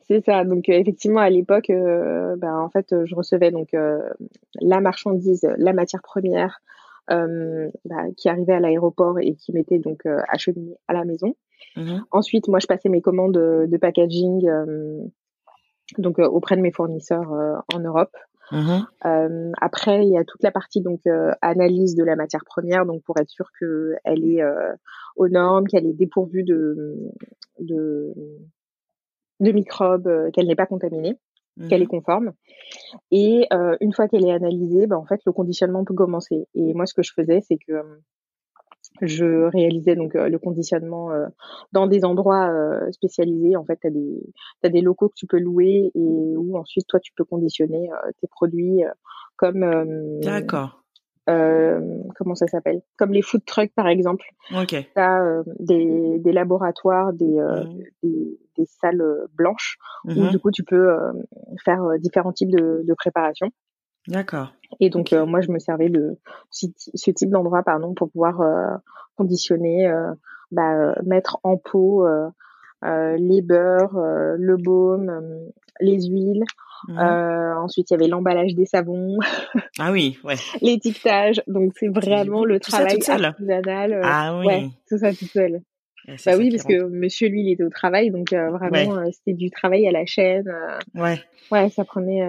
[0.06, 0.44] C'est ça.
[0.44, 6.60] Donc effectivement, à l'époque, ben, en fait, je recevais donc la marchandise, la matière première
[7.08, 11.34] bah, qui arrivait à l'aéroport et qui m'était donc acheminée à la maison.
[11.76, 14.46] Mmh Ensuite, moi, je passais mes commandes de packaging
[15.98, 17.30] donc auprès de mes fournisseurs
[17.72, 18.16] en Europe.
[18.52, 22.44] Mmh euh, après, il y a toute la partie donc euh, analyse de la matière
[22.44, 24.74] première, donc pour être sûr qu'elle est euh,
[25.16, 26.98] aux normes, qu'elle est dépourvue de
[27.60, 28.12] de,
[29.40, 31.18] de microbes, qu'elle n'est pas contaminée,
[31.68, 32.32] qu'elle est conforme.
[33.10, 33.48] Et
[33.80, 36.46] une fois qu'elle est analysée, ben, en fait, le conditionnement peut commencer.
[36.54, 37.72] Et moi, ce que je faisais, c'est que
[39.00, 41.26] je réalisais donc euh, le conditionnement euh,
[41.72, 43.56] dans des endroits euh, spécialisés.
[43.56, 44.22] En fait, tu as des
[44.64, 47.88] as des locaux que tu peux louer et où ensuite toi tu peux conditionner
[48.20, 48.82] tes produits
[49.36, 50.84] comme D'accord.
[51.26, 52.82] comment ça s'appelle?
[52.96, 54.24] Comme les food trucks par exemple.
[54.54, 54.68] Ok.
[54.68, 57.82] Tu as des, des laboratoires, des, mmh.
[58.02, 59.02] des, des, salles
[59.34, 60.96] blanches où mmh du coup tu peux
[61.64, 63.50] faire différents types de, de préparations.
[64.08, 64.52] D'accord.
[64.80, 66.18] Et donc euh, moi je me servais de
[66.50, 66.66] ce,
[67.10, 68.76] type d'endroit pardon pour pouvoir euh,
[69.16, 70.12] conditionner, euh,
[70.50, 72.06] bah, mettre en pot
[72.82, 73.96] les beurres,
[74.38, 76.44] le baume, les huiles.
[76.88, 76.98] Mmh.
[76.98, 79.18] ensuite il y avait l'emballage des savons.
[79.78, 80.34] Ah oui, ouais.
[80.60, 81.42] L'étiquetage.
[81.46, 84.00] Donc c'est vraiment le travail artisanal.
[84.04, 84.46] ah oui.
[84.46, 85.62] Ouais, tout ça tout seul
[86.06, 89.34] bah oui, parce que monsieur, lui, il était au travail, donc euh, vraiment, euh, c'était
[89.34, 90.48] du travail à la chaîne.
[90.48, 91.20] Euh, ouais.
[91.50, 92.26] Ouais, ça prenait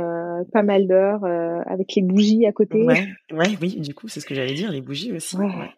[0.51, 1.23] pas mal d'heures
[1.65, 2.83] avec les bougies à côté.
[2.83, 5.37] Ouais, ouais oui, du coup, c'est ce que j'allais dire, les bougies aussi.
[5.37, 5.71] Ouais.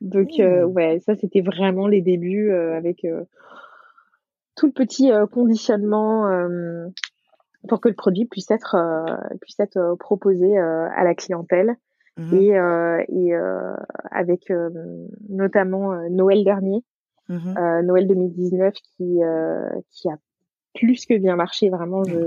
[0.00, 0.64] Donc, mmh.
[0.64, 3.06] ouais, ça, c'était vraiment les débuts avec
[4.56, 6.24] tout le petit conditionnement
[7.68, 8.76] pour que le produit puisse être,
[9.40, 11.76] puisse être proposé à la clientèle.
[12.16, 12.48] Mmh et,
[13.08, 13.34] et
[14.10, 14.52] avec
[15.28, 16.82] notamment Noël dernier,
[17.30, 20.18] Mmh euh, Noël 2019 qui euh, qui a
[20.74, 22.18] plus que bien marché vraiment je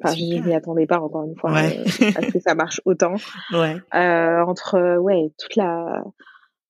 [0.00, 1.80] enfin je m'y attendais pas encore une fois ouais.
[1.80, 3.14] euh, à ce que ça marche autant
[3.52, 3.76] ouais.
[3.92, 6.04] euh, entre ouais toute la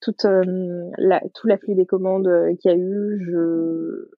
[0.00, 4.08] toute euh, la tout l'afflux des commandes qu'il y a eu je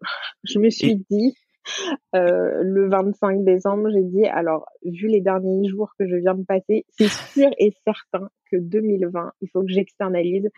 [0.44, 1.35] je me suis dit
[2.12, 6.85] le 25 décembre, j'ai dit alors vu les derniers jours que je viens de passer,
[6.90, 10.48] c'est sûr et certain que 2020, il faut que j'externalise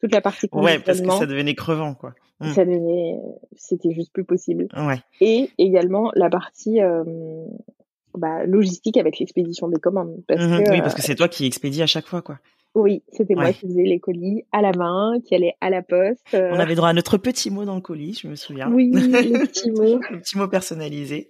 [0.00, 2.14] toute la partie Ouais, parce que ça devenait crevant, quoi.
[2.40, 2.52] Mmh.
[2.52, 3.18] Ça devenait,
[3.56, 4.66] c'était juste plus possible.
[4.76, 4.98] Ouais.
[5.20, 7.04] Et également la partie euh,
[8.14, 10.22] bah, logistique avec l'expédition des commandes.
[10.26, 12.38] Parce mmh que, oui, parce que c'est toi qui expédie à chaque fois, quoi.
[12.74, 16.26] Oui, c'était moi qui faisais les colis à la main, qui allait à la poste.
[16.32, 18.70] On avait droit à notre petit mot dans le colis, je me souviens.
[18.70, 20.00] Oui, le petit mot.
[20.10, 21.28] le petit mot personnalisé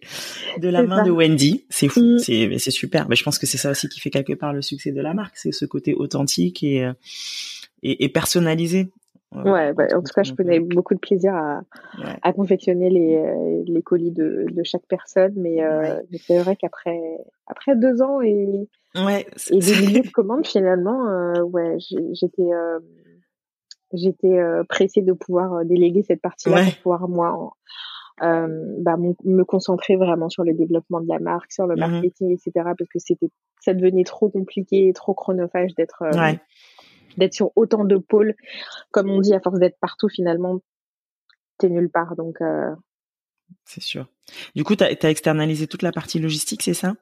[0.59, 1.64] de la main de Wendy.
[1.68, 2.18] C'est fou, mmh.
[2.18, 3.09] c'est c'est super.
[3.09, 5.14] Mais je pense que c'est ça aussi qui fait quelque part le succès de la
[5.14, 6.92] marque, c'est ce côté authentique et euh,
[7.83, 8.90] et, personnalisé.
[9.35, 11.62] Ouais, bah, en tout cas, je prenais beaucoup de plaisir à,
[12.23, 17.01] à confectionner les, euh, les colis de, de chaque personne, mais, euh, c'est vrai qu'après
[17.47, 21.77] après deux ans et, ouais, et des milliers de commandes, finalement, euh, ouais,
[22.12, 22.49] j'étais
[23.95, 27.53] j'étais pressée de pouvoir déléguer cette partie-là pour pouvoir moi
[28.21, 32.53] bah, me concentrer vraiment sur le développement de la marque, sur le mmh marketing, etc.
[32.55, 36.05] Parce que c'était ça devenait trop compliqué, trop chronophage d'être
[37.16, 38.35] d'être sur autant de pôles.
[38.90, 40.61] Comme on dit, à force d'être partout, finalement,
[41.59, 42.16] t'es nulle part.
[42.16, 42.75] Donc, euh...
[43.64, 44.07] c'est sûr.
[44.55, 46.94] Du coup, tu as, externalisé toute la partie logistique, c'est ça?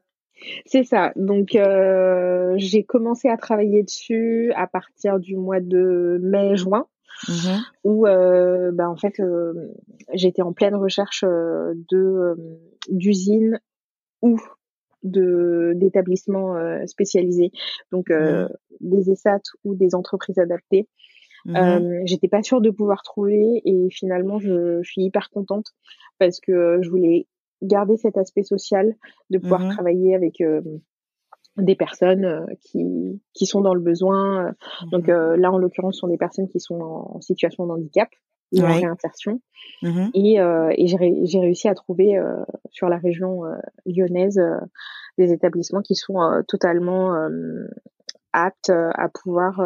[0.65, 1.13] C'est ça.
[1.17, 6.87] Donc, euh, j'ai commencé à travailler dessus à partir du mois de mai-juin.
[7.29, 9.53] Mmh où euh, bah, en fait euh,
[10.15, 12.35] j'étais en pleine recherche euh, de euh,
[12.89, 13.61] d'usines
[14.23, 14.41] ou
[15.03, 17.53] de d'établissements euh, spécialisés,
[17.93, 18.49] donc euh, mmh.
[18.81, 20.89] des ESAT ou des entreprises adaptées.
[21.47, 21.57] Mmh.
[21.57, 25.69] Euh, j'étais pas sûre de pouvoir trouver et finalement je, je, suis hyper contente
[26.19, 27.27] parce que je voulais
[27.63, 28.95] garder cet aspect social,
[29.31, 29.71] de pouvoir mmh.
[29.71, 30.43] travailler avec
[31.57, 34.55] des personnes qui, qui sont dans le besoin.
[34.93, 38.09] Donc là, en l'occurrence, ce sont des personnes qui sont en situation de handicap
[38.53, 39.41] et en réinsertion.
[39.83, 43.55] Mmh et, euh, et j'ai réussi à trouver euh, sur la région euh,
[43.87, 44.59] lyonnaise euh,
[45.19, 47.15] des établissements qui sont totalement
[48.33, 49.61] aptes à pouvoir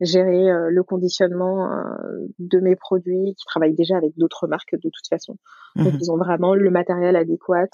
[0.00, 1.68] gérer le conditionnement
[2.38, 5.36] de mes produits, qui travaillent déjà avec d'autres marques de toute façon.
[5.74, 7.68] Mmh Donc ils ont vraiment le matériel adéquat,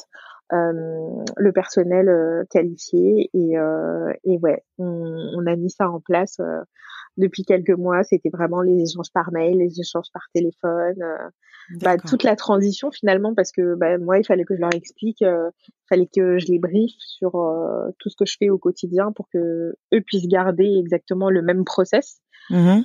[0.50, 3.52] le personnel qualifié et,
[4.24, 6.40] et ouais, on, on, a mis ça en place
[7.16, 11.28] depuis quelques mois, c'était vraiment les échanges par mail, les échanges par téléphone, euh,
[11.80, 15.22] bah, toute la transition finalement, parce que bah, moi, il fallait que je leur explique,
[15.22, 18.58] euh, il fallait que je les briefe sur euh, tout ce que je fais au
[18.58, 22.20] quotidien pour que eux puissent garder exactement le même process,
[22.50, 22.80] mmh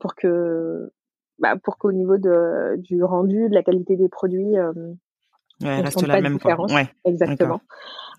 [0.00, 0.90] pour que
[1.38, 4.54] bah, pour qu'au niveau de, du rendu, de la qualité des produits,
[5.62, 6.56] ouais, reste la même quoi.
[6.72, 7.60] Ouais, Exactement.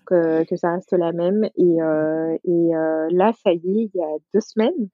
[0.06, 1.44] Que, que, ça reste la même.
[1.56, 4.88] Et, euh, et euh, là, ça y est, il y a deux semaines,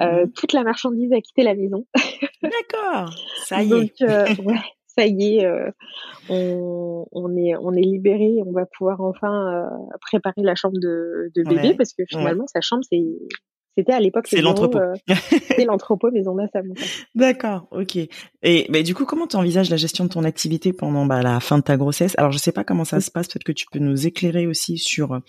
[0.00, 0.32] euh, mmh.
[0.32, 1.84] toute la marchandise a quitté la maison.
[2.42, 4.40] D'accord, ça y Donc, est.
[4.40, 5.46] Ouais, ça y est,
[6.30, 9.68] on, on, est on est libéré, on va pouvoir enfin
[10.00, 13.04] préparer la chambre de, de bébé parce que finalement sa chambre c'est
[13.76, 14.78] c'était à l'époque c'est l'entrepôt.
[14.78, 14.94] Euh,
[15.56, 16.72] c'est l'entrepôt Maison d'Assam.
[17.14, 17.98] D'accord, ok.
[18.42, 21.40] Et bah, du coup, comment tu envisages la gestion de ton activité pendant bah, la
[21.40, 22.14] fin de ta grossesse?
[22.18, 23.28] Alors, je sais pas comment ça se passe.
[23.28, 25.20] Peut-être que tu peux nous éclairer aussi sur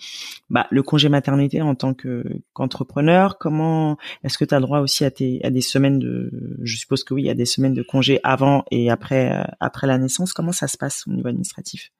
[0.50, 3.38] bah, le congé maternité en tant que qu'entrepreneur.
[3.38, 6.30] Comment est-ce que tu as droit aussi à, tes, à des semaines de
[6.62, 9.98] Je suppose que oui, a des semaines de congé avant et après euh, après la
[9.98, 10.32] naissance?
[10.32, 11.90] Comment ça se passe au niveau administratif?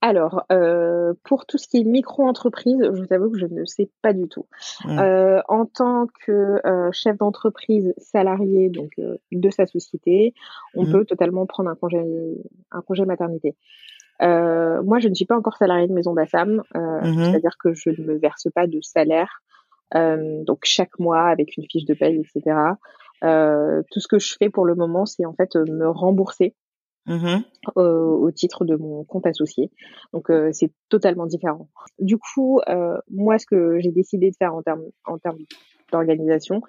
[0.00, 3.90] Alors, euh, pour tout ce qui est micro-entreprise, je vous avoue que je ne sais
[4.02, 4.46] pas du tout.
[4.84, 4.98] Mmh.
[4.98, 8.92] Euh, en tant que euh, chef d'entreprise salarié donc
[9.32, 10.34] de sa société,
[10.74, 10.92] on mmh.
[10.92, 12.02] peut totalement prendre un congé,
[12.70, 13.56] un congé maternité.
[14.20, 18.04] moi, je ne suis pas encore salarié de Maison d'Assam, mmh c'est-à-dire que je ne
[18.04, 19.42] me verse pas de salaire,
[19.94, 22.56] donc chaque mois avec une fiche de paye, etc.
[23.90, 26.54] tout ce que je fais pour le moment, c'est en fait me rembourser
[27.10, 27.40] Mmh
[27.74, 29.70] au titre de mon compte associé.
[30.12, 31.68] Donc euh, c'est totalement différent.
[31.98, 35.38] Du coup, euh, moi ce que j'ai décidé de faire en termes en termes
[35.92, 36.62] d'organisation,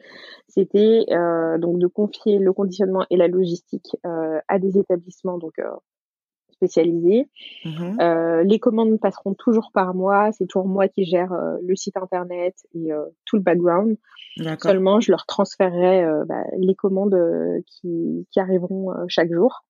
[0.48, 5.54] c'était euh, donc de confier le conditionnement et la logistique à des établissements donc
[6.52, 7.30] spécialisés.
[7.66, 10.32] Mmh les commandes passeront toujours par moi.
[10.32, 12.90] C'est toujours moi qui gère le site internet et
[13.26, 13.98] tout le background.
[14.60, 17.16] Seulement, je leur transférerai bah, les commandes
[17.68, 19.64] qui, qui arriveront chaque jour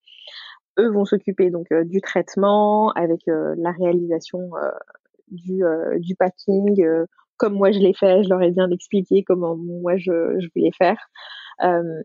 [0.78, 4.70] eux vont s'occuper donc euh, du traitement avec euh, la réalisation euh,
[5.28, 5.62] du,
[5.98, 6.84] du packing
[7.38, 10.72] comme moi je l'ai fait, je leur ai bien expliqué comment moi je, je voulais
[10.76, 10.98] faire.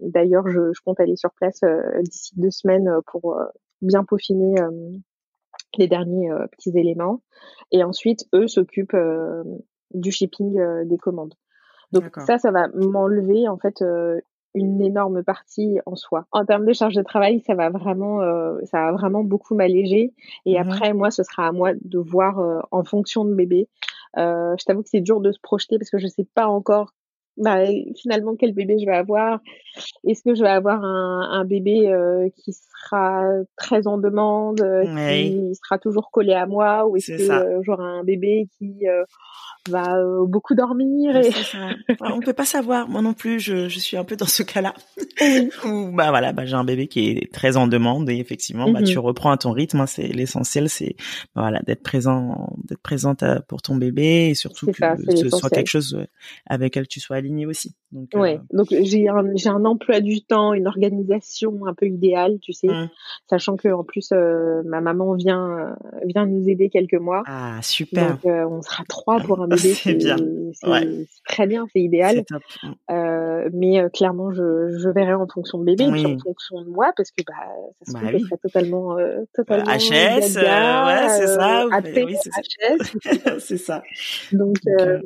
[0.02, 1.60] D'ailleurs, je, je, compte aller sur place
[2.04, 3.38] d'ici deux semaines pour
[3.82, 4.56] bien peaufiner
[5.78, 7.22] les derniers petits éléments.
[7.72, 8.98] Et ensuite, eux s'occupent
[9.94, 11.34] du shipping des commandes.
[11.92, 13.84] Donc ça, ça va m'enlever en fait
[14.58, 16.26] une énorme partie en soi.
[16.32, 20.14] En termes de charge de travail, ça va vraiment, euh, ça va vraiment beaucoup m'alléger.
[20.46, 23.68] Et mmh après, moi, ce sera à moi de voir euh, en fonction de bébé.
[24.18, 26.94] Euh, je t'avoue que c'est dur de se projeter parce que je sais pas encore
[27.38, 27.66] bah,
[28.00, 29.40] finalement quel bébé je vais avoir?
[30.08, 33.24] Est-ce que je vais avoir un, un bébé euh, qui sera
[33.56, 38.48] très en demande, qui sera toujours collé à moi, ou est-ce que j'aurai un bébé
[38.58, 38.86] qui
[39.70, 41.16] va euh, beaucoup dormir.
[41.18, 41.30] Et...
[42.02, 42.88] On peut pas savoir.
[42.88, 44.74] Moi non plus, je, je suis un peu dans ce cas-là.
[45.66, 48.82] Où bah voilà, bah j'ai un bébé qui est très en demande et effectivement, bah
[48.82, 49.04] tu mhm.
[49.04, 49.82] reprends à ton rythme.
[49.82, 50.96] Hein, c'est l'essentiel, c'est
[51.36, 54.84] bah, voilà d'être présent, d'être présente euh, pour ton bébé et surtout que
[55.16, 56.06] ce soit quelque chose
[56.46, 57.76] avec lequel tu sois aligné aussi.
[57.92, 58.36] Donc, ouais.
[58.36, 62.54] Euh, donc j'ai un j'ai un emploi du temps, une organisation un peu idéale, tu
[62.54, 62.68] sais,
[63.30, 67.24] sachant que en plus ma maman vient vient nous aider quelques mois.
[67.26, 68.18] Ah super.
[68.24, 70.18] Donc on sera trois pour un c'est bien.
[70.54, 72.24] C'est très bien, c'est idéal.
[72.64, 72.72] Mm.
[72.92, 76.70] Euh, mais euh, clairement, je, je verrai en fonction de bébé, et en fonction de
[76.70, 77.34] moi, parce que bah,
[77.82, 78.22] ça se bah, oui.
[78.22, 81.68] serait totalement, euh, totalement HS, ouais, c'est ça.
[81.68, 83.84] oui, HS, c'est ça.
[84.32, 85.02] Donc, euh,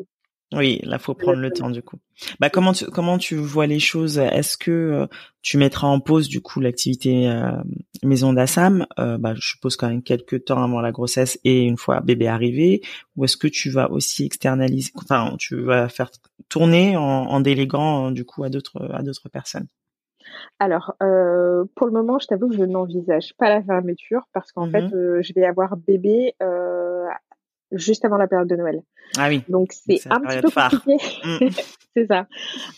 [0.54, 1.98] oui, là faut prendre le temps du coup.
[2.40, 4.18] Bah comment tu comment tu vois les choses?
[4.18, 5.08] Est-ce que euh,
[5.42, 7.52] tu mettras en pause du coup l'activité euh,
[8.04, 8.86] maison d'Assam?
[9.00, 12.28] Euh, bah, je suppose quand même quelques temps avant la grossesse et une fois bébé
[12.28, 12.82] arrivé.
[13.16, 16.12] Ou est-ce que tu vas aussi externaliser enfin tu vas faire
[16.50, 19.68] tourner en, en déléguant du coup à d'autres à d'autres personnes?
[20.60, 24.68] Alors, euh, pour le moment, je t'avoue que je n'envisage pas la fermeture parce qu'en
[24.68, 26.91] fait, mmh je vais avoir bébé euh,
[27.72, 28.82] juste avant la période de Noël.
[29.18, 29.44] Ah oui.
[29.50, 30.98] Donc c'est un petit peu compliqué.
[31.24, 31.50] Mm.
[31.96, 32.28] c'est ça.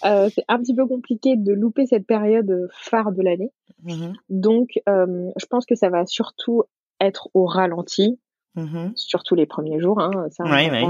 [0.06, 3.52] Euh, c'est un petit peu compliqué de louper cette période phare de l'année.
[3.86, 4.14] Mm-hmm.
[4.30, 6.64] Donc euh, je pense que ça va surtout
[7.00, 8.20] être au ralenti,
[8.58, 8.92] mm-hmm.
[8.96, 10.00] surtout les premiers jours.
[10.00, 10.86] Hein, ça, oui, oui.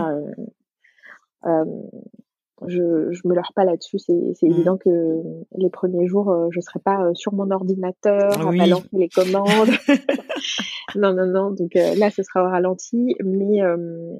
[1.45, 1.65] Euh,
[2.67, 3.99] je, je me leurre pas là-dessus.
[3.99, 4.51] C'est, c'est mmh.
[4.51, 5.21] évident que
[5.57, 9.69] les premiers jours, je serai pas sur mon ordinateur à balancer les commandes.
[10.95, 11.51] non, non, non.
[11.51, 13.15] Donc euh, là, ce sera au ralenti.
[13.23, 13.62] Mais,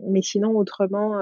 [0.10, 1.14] mais sinon, autrement,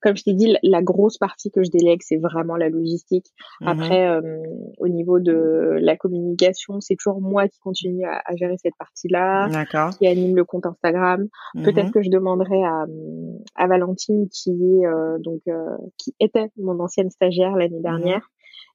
[0.00, 3.26] comme je t'ai dit, la grosse partie que je délègue, c'est vraiment la logistique.
[3.60, 4.20] Mmh Après,
[4.78, 9.48] au niveau de la communication, c'est toujours moi qui continue à, gérer cette partie-là,
[9.98, 11.28] qui anime le compte Instagram.
[11.54, 12.86] Mmh Peut-être que je demanderai à,
[13.56, 15.42] à Valentine, qui est donc
[15.98, 18.30] qui était mon ancienne stagiaire l'année mmh dernière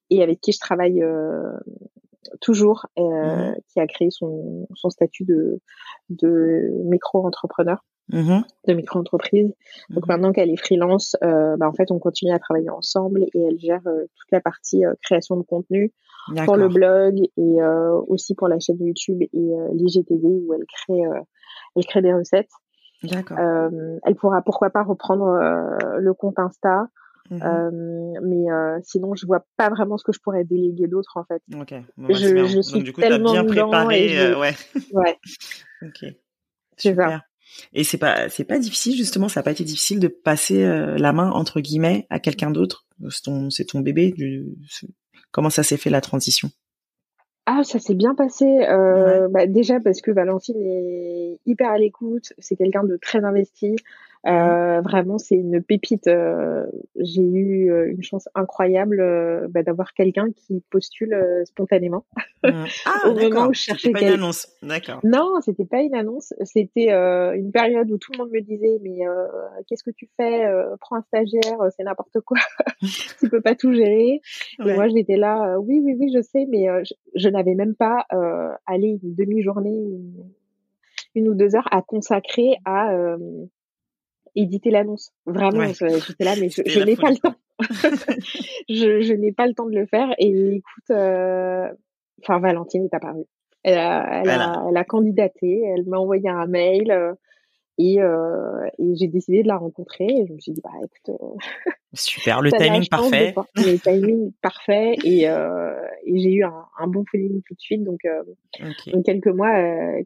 [0.10, 1.52] et avec qui je travaille euh,
[2.42, 5.60] toujours, euh, mmh qui a créé son, son statut de,
[6.10, 7.84] de micro-entrepreneur.
[8.10, 9.54] mmh de micro-entreprise.
[9.90, 13.60] Donc maintenant qu'elle est freelance, bah, en fait, on continue à travailler ensemble et elle
[13.60, 15.94] gère toute la partie création de contenu
[16.46, 17.58] pour le blog et
[18.08, 21.02] aussi pour la chaîne YouTube et l'IGTV où elle crée,
[21.76, 22.52] elle crée des recettes.
[23.04, 23.38] D'accord.
[23.40, 25.38] elle pourra pourquoi pas reprendre
[26.00, 26.88] le compte Insta.
[27.30, 27.72] Mmh euh,
[28.22, 31.42] mais euh, sinon, je vois pas vraiment ce que je pourrais déléguer d'autre en fait.
[31.60, 31.74] Ok.
[31.98, 34.20] Bah, je, je, suis Donc, du coup, tellement bien préparé.
[34.20, 34.54] Euh, ouais.
[34.94, 35.18] ouais.
[35.82, 36.14] ok.
[36.78, 37.22] Super.
[37.74, 41.14] Et c'est pas c'est pas difficile justement, ça a pas été difficile de passer la
[41.14, 42.86] main entre guillemets à quelqu'un d'autre?
[43.10, 44.12] C'est ton c'est ton bébé.
[44.12, 44.46] Du,
[45.32, 46.50] comment ça s'est fait la transition?
[47.46, 48.46] Ah, ça s'est bien passé.
[49.30, 52.34] Bah, déjà parce que Valentine est hyper à l'écoute.
[52.40, 53.78] C'est quelqu'un de très investi.
[54.28, 56.08] Euh, vraiment, c'est une pépite.
[56.08, 56.66] Euh,
[57.00, 61.16] j'ai eu euh, une chance incroyable euh, bah, d'avoir quelqu'un qui postule
[61.46, 62.06] spontanément.
[62.46, 62.66] Mmh.
[62.86, 64.48] Ah, Au moment où je cherchais pas une annonce.
[64.62, 65.00] D'accord.
[65.04, 66.32] Non, c'était pas une annonce.
[66.44, 69.00] C'était une période où tout le monde me disait mais
[69.66, 70.44] qu'est-ce que tu fais
[70.80, 72.38] Prends un stagiaire, c'est n'importe quoi.
[73.20, 74.22] tu peux pas tout gérer.
[74.64, 75.58] Et moi, j'étais là.
[75.60, 78.06] oui, oui, oui, je sais, mais je, je n'avais même pas
[78.68, 79.84] allé une demi-journée,
[81.16, 82.96] une, ou deux heures à consacrer à
[84.36, 85.12] éditer l'annonce.
[85.26, 87.36] Vraiment, j'étais là, mais je, n'ai pas le temps.
[88.70, 90.14] je, je n'ai pas le temps de le faire.
[90.18, 91.68] Et écoute, euh,
[92.22, 93.26] enfin, Valentine est apparue.
[93.64, 97.14] Elle a, elle, a, elle a candidaté, elle m'a envoyé un mail euh,
[97.78, 100.06] et, euh, et j'ai décidé de la rencontrer.
[100.06, 101.36] Et je me suis dit, bah écoute, euh,
[101.94, 103.34] super, le timing parfait.
[103.56, 107.84] le timing parfait et, euh, et j'ai eu un, un, bon feeling tout de suite.
[107.84, 108.02] Donc,
[108.60, 109.54] donc quelques mois,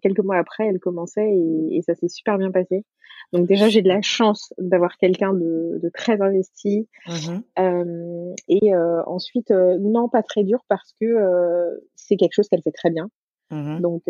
[0.01, 2.83] quelques mois après, elle commençait et, et ça s'est super bien passé.
[3.31, 6.87] Donc déjà, j'ai de la chance d'avoir quelqu'un de, de, très investi.
[7.07, 12.33] Mmh euh, et euh, ensuite, euh, non, pas très dur parce que euh, c'est quelque
[12.33, 13.09] chose qu'elle fait très bien.
[13.51, 14.03] Mmh Donc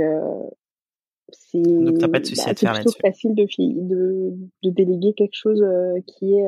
[1.32, 5.63] c'est pas de souci bah, à faire plutôt facile de, de, de, déléguer quelque chose
[6.07, 6.47] qui est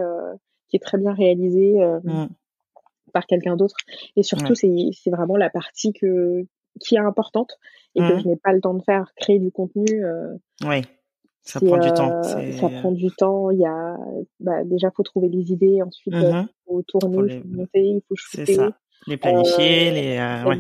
[0.70, 2.28] qui est très bien réalisé mmh.
[3.14, 3.76] par quelqu'un d'autre.
[4.16, 6.46] Et surtout, c'est c'est vraiment la partie que
[6.80, 7.58] qui est importante
[7.96, 10.04] et que je n'ai pas le temps de faire, créer du contenu.
[10.66, 10.82] oui
[11.44, 12.22] ça prend du temps.
[12.24, 13.50] Euh, ça prend du temps.
[13.50, 13.98] Il y a,
[14.40, 15.82] bah, déjà, faut trouver les idées.
[15.82, 18.56] Ensuite, il mmh faut tourner, il faut monter, il faut shooter.
[18.56, 18.70] Ça.
[19.08, 20.58] Les planifier, euh, les, euh, ouais.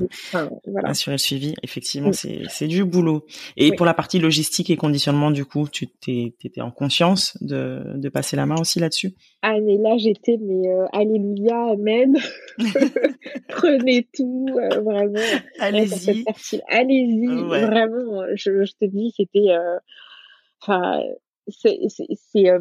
[0.66, 0.90] voilà.
[0.90, 1.54] assurer le suivi.
[1.62, 2.14] Effectivement, mmh.
[2.14, 3.26] c'est, c'est du boulot.
[3.56, 7.84] Et pour la partie logistique et conditionnement, du coup, tu t'es, étais en conscience de,
[7.96, 9.14] de passer la main aussi là-dessus?
[9.44, 12.18] Ah, mais là, j'étais, mais, alléluia, amen.
[13.50, 15.20] Prenez tout, vraiment.
[15.60, 16.26] Allez-y.
[16.68, 17.28] Allez-y.
[17.28, 19.50] Vraiment, je, je te dis, c'était,
[20.62, 21.02] Enfin,
[21.48, 22.60] c'est c'est euh,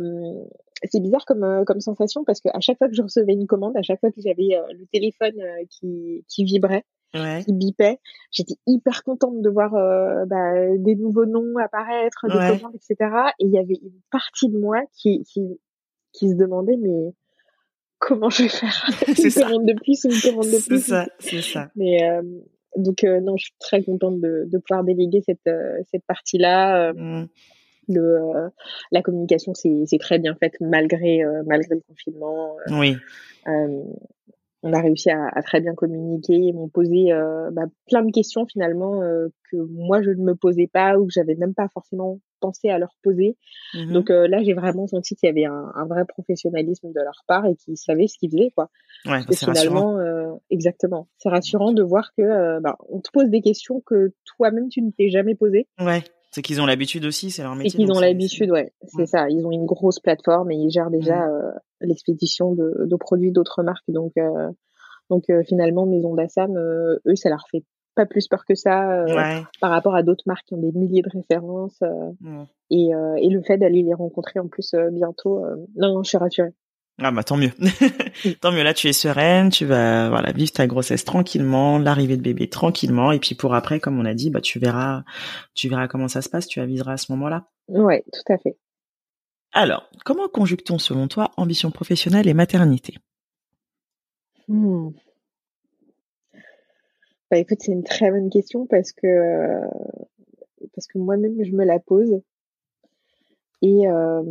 [0.84, 3.46] c'est bizarre comme euh, comme sensation parce que à chaque fois que je recevais une
[3.46, 5.34] commande, à chaque fois que j'avais euh, le téléphone
[5.68, 7.98] qui qui vibrait, qui bipait,
[8.30, 9.72] j'étais hyper contente de voir
[10.26, 13.10] bah, des nouveaux noms apparaître, des commandes, etc.
[13.40, 15.58] Et il y avait une partie de moi qui qui
[16.12, 17.12] qui se demandait mais
[17.98, 20.78] comment je vais faire une commande de plus une commande de plus.
[20.78, 21.70] C'est ça, c'est ça.
[21.74, 22.00] Mais
[22.76, 25.50] donc non, je suis très contente de, de pouvoir déléguer cette
[25.90, 26.92] cette partie là.
[27.90, 28.48] Le, euh,
[28.92, 32.56] la communication c'est très bien faite malgré euh, malgré le confinement.
[32.68, 32.96] Euh, oui.
[34.62, 36.34] on a réussi à, à, très bien communiquer.
[36.34, 37.10] Ils m'ont posé
[37.52, 39.00] bah, plein de questions finalement
[39.50, 42.78] que moi je ne me posais pas ou que j'avais même pas forcément pensé à
[42.78, 43.36] leur poser.
[43.74, 47.24] Mmh Donc là, j'ai vraiment senti qu'il y avait un, un, vrai professionnalisme de leur
[47.26, 48.70] part et qu'ils savaient ce qu'ils faisaient, quoi.
[49.06, 49.98] Ouais, c'est finalement,
[50.50, 54.82] exactement, c'est rassurant de voir que bah, on te pose des questions que toi-même tu
[54.82, 55.66] ne t'es jamais posé.
[55.80, 56.02] Ouais.
[56.30, 57.70] C'est qu'ils ont l'habitude aussi, c'est leur métier.
[57.70, 58.72] C'est qu'ils ont l'habitude, ouais.
[58.86, 59.28] C'est ça.
[59.28, 61.50] Ils ont une grosse plateforme et ils gèrent déjà euh,
[61.80, 63.90] l'expédition de, de, produits d'autres marques.
[63.90, 64.48] Donc, euh,
[65.08, 67.64] donc euh, finalement, Maison d'Assam, eux, ça leur fait
[67.96, 69.04] pas plus peur que ça
[69.60, 71.80] par rapport à d'autres marques qui ont des milliers de références.
[72.70, 76.54] Et, et le fait d'aller les rencontrer en plus bientôt, non, non, je suis rassurée.
[77.02, 77.50] Ah bah tant mieux.
[78.40, 82.22] tant mieux là tu es sereine, tu vas voilà vivre ta grossesse tranquillement, l'arrivée de
[82.22, 85.02] bébé tranquillement et puis pour après comme on a dit bah tu verras
[85.54, 87.46] tu verras comment ça se passe, tu aviseras à ce moment-là.
[87.68, 88.56] Ouais, tout à fait.
[89.52, 92.98] Alors, comment conjugue-t-on selon toi ambition professionnelle et maternité?
[94.48, 94.90] Hmm.
[97.30, 99.60] Bah écoute, c'est une très bonne question parce que
[100.74, 102.20] parce que moi-même je me la pose.
[103.62, 104.22] Et, euh,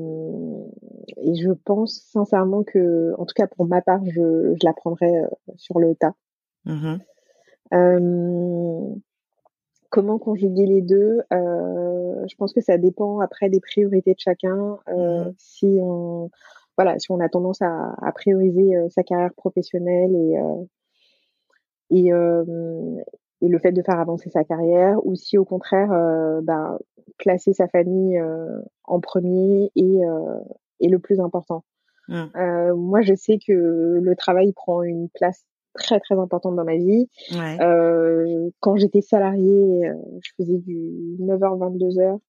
[1.18, 5.20] et je pense sincèrement que, en tout cas pour ma part, je, je la prendrai
[5.20, 5.28] euh,
[5.58, 6.14] sur le tas.
[6.66, 6.98] Mmh
[7.72, 8.96] euh,
[9.92, 11.22] comment conjuguer les deux?
[11.32, 14.80] Euh, Je pense que ça dépend après des priorités de chacun.
[14.88, 16.32] Mmh Si on
[16.78, 20.38] voilà, si on a tendance à, à prioriser sa carrière professionnelle et
[21.92, 22.12] et,
[23.42, 26.78] et le fait de faire avancer sa carrière, ou si au contraire, euh, bah,
[27.18, 30.40] placer sa famille euh, en premier et, euh,
[30.80, 31.64] et le plus important.
[32.08, 32.24] Mmh.
[32.36, 36.76] Euh, moi, je sais que le travail prend une place très très importante dans ma
[36.76, 37.08] vie.
[37.32, 37.62] Ouais.
[37.62, 42.20] Euh, quand j'étais salariée, euh, je faisais du 9h 22h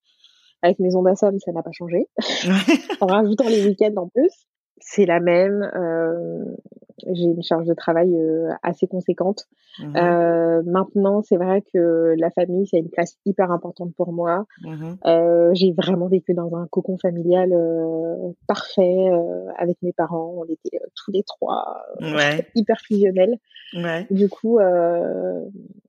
[0.62, 2.06] avec mes ondes ça n'a pas changé.
[3.00, 4.46] en rajoutant les week-ends en plus
[4.80, 5.62] c'est la même.
[5.74, 6.44] Euh,
[7.06, 9.46] j'ai une charge de travail euh, assez conséquente.
[9.78, 14.46] Mmh euh, maintenant, c'est vrai que la famille, c'est une place hyper importante pour moi.
[14.62, 19.10] Mmh euh, j'ai vraiment vécu dans un cocon familial euh, parfait
[19.56, 20.34] avec mes parents.
[20.36, 22.46] On était tous les trois ouais.
[22.54, 23.38] hyper fusionnels.
[23.74, 24.06] Ouais.
[24.10, 24.58] Du coup,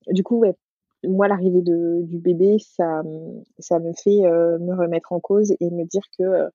[0.09, 0.55] du coup, ouais,
[1.03, 3.01] moi, l'arrivée du bébé, ça,
[3.59, 6.49] ça me fait me remettre en cause et me dire que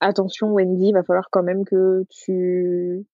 [0.00, 3.06] attention Wendy, il va falloir quand même que tu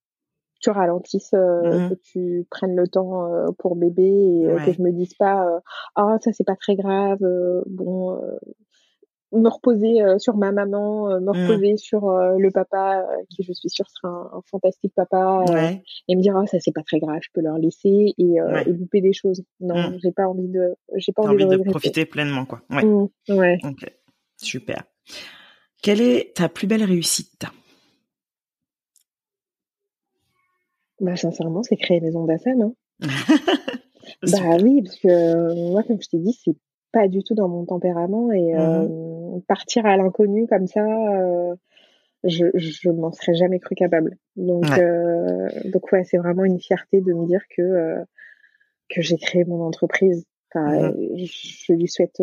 [0.61, 1.91] tu ralentisses, euh, mmh.
[1.91, 5.47] que tu prennes le temps euh, pour bébé et euh, que je me dise pas
[5.97, 7.19] ah ça c'est pas très grave,
[7.67, 8.19] bon
[9.33, 11.29] me reposer sur ma maman, me mmh.
[11.29, 15.45] reposer sur le papa qui je suis sûre sera un, fantastique papa
[16.09, 18.73] et me dire ah ça c'est pas très grave, je peux leur laisser et, et
[18.73, 19.43] louper des choses.
[19.61, 19.99] Non, mmh.
[20.03, 22.63] j'ai pas envie de j'ai pas envie, de, profiter pleinement quoi.
[22.71, 22.85] Ouais.
[23.29, 23.59] ouais.
[23.65, 23.85] Ok.
[24.37, 24.85] Super.
[25.83, 27.45] Quelle est ta plus belle réussite?
[31.01, 32.63] Bah, Sincèrement, c'est créer Maison d'Assam.
[32.63, 32.73] Hein.
[34.23, 36.57] bah oui, parce que moi, comme je t'ai dit, c'est
[36.93, 41.55] pas du tout dans mon tempérament et mmh euh, partir à l'inconnu comme ça, euh,
[42.25, 44.17] je, je m'en serais jamais cru capable.
[44.37, 44.81] Donc, ouais.
[44.81, 47.97] Euh, donc ouais, c'est vraiment une fierté de me dire que
[48.89, 50.25] que j'ai créé mon entreprise.
[50.51, 51.27] Enfin, mmh
[51.67, 52.23] je lui souhaite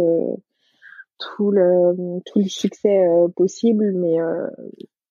[1.19, 4.47] tout le tout le succès euh, possible, mais euh,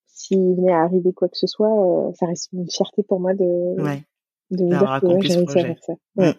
[0.06, 3.34] s'il venait à arriver quoi que ce soit, euh, ça reste une fierté pour moi
[3.34, 3.44] de
[4.50, 5.92] de me dire que j'ai réussi à faire ça.
[6.16, 6.32] Mmh.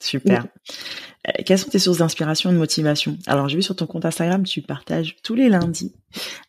[0.00, 0.46] Super.
[1.44, 3.18] quelles sont tes sources d'inspiration et de motivation?
[3.26, 5.92] Alors, j'ai vu sur ton compte Instagram, tu partages tous les lundis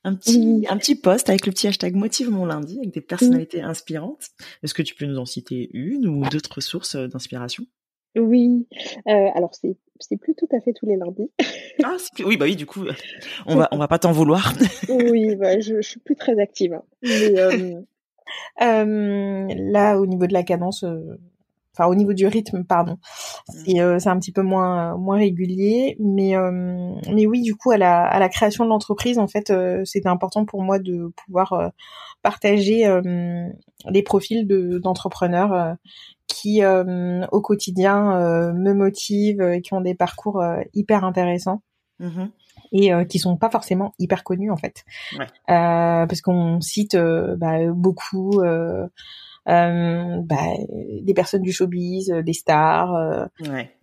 [0.04, 3.62] un petit, un petit post avec le petit hashtag Motive mon lundi avec des personnalités
[3.62, 4.28] inspirantes.
[4.62, 7.66] Est-ce que tu peux nous en citer une ou d'autres sources d'inspiration?
[8.16, 8.68] Oui,
[9.07, 11.30] euh, alors c'est c'est plus tout à fait tous les lundis.
[11.84, 12.86] ah, oui, bah oui, du coup,
[13.45, 14.53] on va on va pas t'en vouloir.
[14.89, 16.74] oui, bah, je, je suis plus très active.
[16.74, 16.84] Hein.
[17.03, 17.82] Mais, euh,
[18.62, 21.20] euh, là, au niveau de la cadence, euh,
[21.80, 22.98] enfin au niveau du rythme, pardon,
[23.48, 26.34] c'est euh, c'est un petit peu moins moins régulier, mais
[27.14, 29.54] mais oui, du coup, à la à la création de l'entreprise, en fait,
[29.86, 31.72] c'était important pour moi de pouvoir
[32.22, 32.86] partager
[33.90, 35.78] les profils de d'entrepreneurs
[36.30, 41.62] qui euh, au quotidien euh, me motivent et qui ont des parcours euh, hyper intéressants.
[42.00, 42.28] Mmh
[42.72, 44.84] et qui sont pas forcément hyper connus en fait,
[45.18, 45.26] ouais.
[45.48, 48.44] parce qu'on cite bah, beaucoup
[49.46, 50.54] bah,
[51.02, 53.76] des personnes du showbiz, des stars, ouais.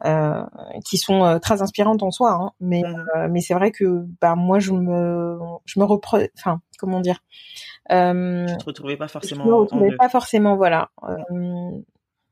[0.84, 2.32] qui sont très inspirantes en soi.
[2.32, 3.28] Hein, mais mmh.
[3.30, 7.22] mais c'est vrai que bah moi je me je me reprends, enfin comment dire.
[7.90, 9.44] Euh, je te retrouvais pas forcément.
[9.44, 10.90] Je me retrouvais pas forcément, voilà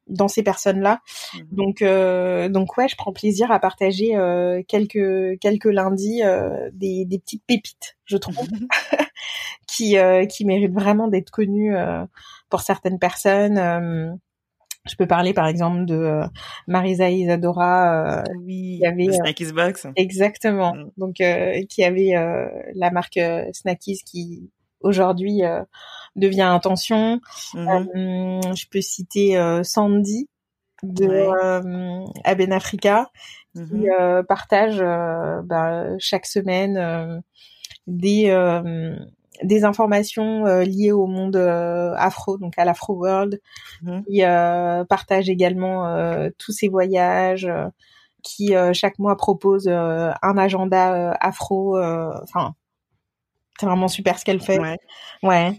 [0.07, 1.01] dans ces personnes-là.
[1.35, 1.39] Mmh.
[1.53, 7.05] Donc euh, donc ouais, je prends plaisir à partager euh, quelques quelques lundis euh, des,
[7.05, 8.37] des petites pépites, je trouve,
[9.75, 12.05] qui euh, qui méritent vraiment d'être connues euh,
[12.49, 14.19] pour certaines personnes.
[14.87, 16.21] je peux parler par exemple de
[16.67, 19.87] Marisa Isadora, oui, qui avait Snackies Box.
[19.97, 20.75] Exactement.
[20.75, 20.91] Mmh.
[20.97, 21.15] Donc
[21.69, 22.13] qui avait
[22.75, 23.19] la marque
[23.53, 24.51] Snackies qui
[24.81, 25.41] aujourd'hui
[26.17, 27.21] devient Intention.
[27.55, 28.41] Mmh.
[28.55, 30.29] je peux citer Sandy
[30.83, 32.13] de ouais.
[32.25, 33.11] Aben Africa
[33.55, 34.81] qui mmh partage
[35.45, 37.23] bah, chaque semaine
[37.87, 38.31] des
[39.43, 43.41] des informations liées au monde afro, donc à l'Afro World,
[43.83, 44.01] mmh.
[44.03, 44.21] qui
[44.89, 47.51] partage également tous ses voyages,
[48.23, 51.79] qui chaque mois propose un agenda afro.
[51.79, 52.55] Enfin,
[53.59, 54.59] c'est vraiment super ce qu'elle fait.
[54.59, 54.79] Ouais.
[55.23, 55.59] ouais.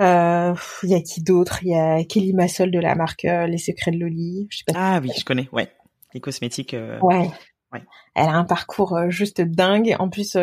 [0.00, 1.58] Euh, il y a qui d'autre?
[1.62, 4.46] Il y a Kelly Massol de la marque euh, Les Secrets de Loli.
[4.50, 5.48] Je sais pas ah oui, je connais.
[5.52, 5.72] Ouais.
[6.14, 6.74] Les cosmétiques.
[6.74, 6.98] Euh...
[7.00, 7.30] Ouais.
[7.72, 7.82] ouais.
[8.14, 9.96] Elle a un parcours euh, juste dingue.
[9.98, 10.36] En plus,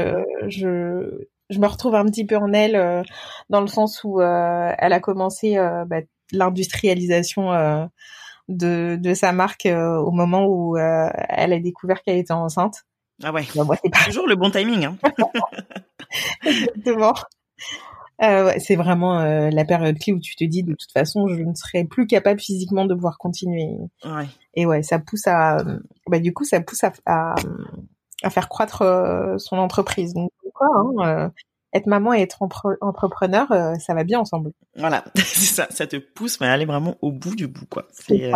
[0.47, 3.03] je je me retrouve un petit peu en elle
[3.49, 5.55] dans le sens où elle a commencé
[5.87, 7.89] bah, l'industrialisation
[8.47, 12.85] de de sa marque au moment où elle a découvert qu'elle était enceinte.
[13.23, 13.45] Ah ouais.
[13.55, 14.03] Bah, moi, c'est pas...
[14.05, 14.85] toujours le bon timing.
[14.85, 14.97] Hein.
[16.45, 17.13] Exactement.
[18.21, 21.27] Euh, ouais, c'est vraiment euh, la période clé où tu te dis de toute façon
[21.27, 23.75] je ne serai plus capable physiquement de pouvoir continuer.
[24.05, 24.27] Ouais.
[24.53, 25.57] Et ouais, ça pousse à,
[26.07, 27.35] bah du coup ça pousse à, à,
[28.23, 30.13] à faire croître euh, son entreprise.
[30.13, 31.29] Donc quoi, hein, euh,
[31.73, 32.41] être maman et être
[32.81, 33.47] entrepreneur,
[33.79, 34.51] ça va bien ensemble.
[34.77, 37.87] Voilà, ça, ça te pousse à aller vraiment au bout du bout quoi.
[37.91, 38.31] C'est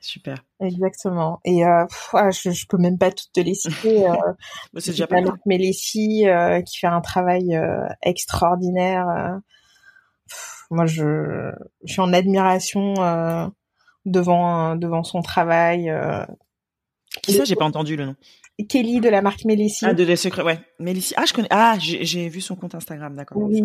[0.00, 0.36] super.
[0.60, 1.40] Exactement.
[1.44, 4.08] Et euh, ah, je, je peux même pas toutes te les citer.
[4.08, 4.12] Euh,
[4.72, 5.34] bah, c'est déjà pas mal.
[5.46, 9.08] Mélissi euh, qui fait un travail euh, extraordinaire.
[9.08, 9.38] Euh.
[10.70, 11.52] moi, je,
[11.84, 12.94] je suis en admiration
[14.06, 15.92] devant devant son travail.
[17.22, 17.44] Qui ça?
[17.44, 18.16] J'ai pas entendu le nom.
[18.66, 19.84] Kelly de la marque Mélissi.
[19.86, 20.60] Ah, de les secrets, ouais.
[20.78, 21.14] Mélissi.
[21.16, 21.48] Ah, je connais.
[21.50, 23.38] Ah, j'ai vu son compte Instagram, d'accord.
[23.42, 23.62] Oui.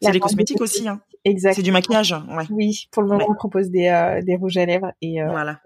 [0.00, 1.00] C'est des cosmétiques aussi, hein.
[1.24, 1.54] Exact.
[1.54, 2.44] C'est du maquillage, ouais.
[2.50, 5.60] Oui, pour le moment, on propose des, euh, des rouges à lèvres et euh, voilà.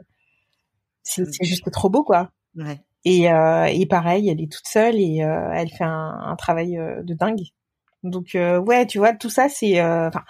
[1.03, 2.31] C'est juste trop beau, quoi.
[2.57, 2.81] Ouais.
[3.05, 7.15] Et, euh, et pareil, elle est toute seule et elle fait un, un travail de
[7.15, 7.43] dingue.
[8.03, 9.83] Donc ouais, tu vois, tout ça, c'est.
[9.83, 10.23] Enfin,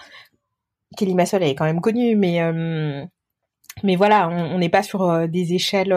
[0.97, 2.39] Kelly Massol, elle est quand même connue, mais
[3.83, 5.93] mais voilà, on n'est pas sur des échelles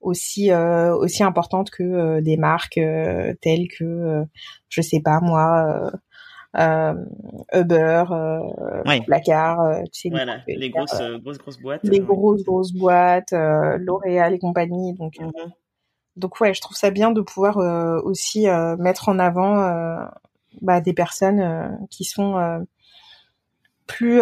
[0.00, 4.24] aussi euh, aussi importante que euh, des marques euh, telles que
[4.68, 5.90] je sais pas moi
[6.54, 8.04] Uber,
[8.86, 9.00] ouais.
[9.02, 14.38] Placard, tu sais, voilà, les, grosses, grosses grosses boîtes, les grosses grosses boîtes, L'Oréal et
[14.38, 14.94] compagnie.
[14.94, 15.50] Donc mm-hmm.
[16.16, 17.58] donc ouais, je trouve ça bien de pouvoir
[18.04, 18.46] aussi
[18.78, 20.08] mettre en avant
[20.62, 22.66] bah, des personnes qui sont
[23.86, 24.20] plus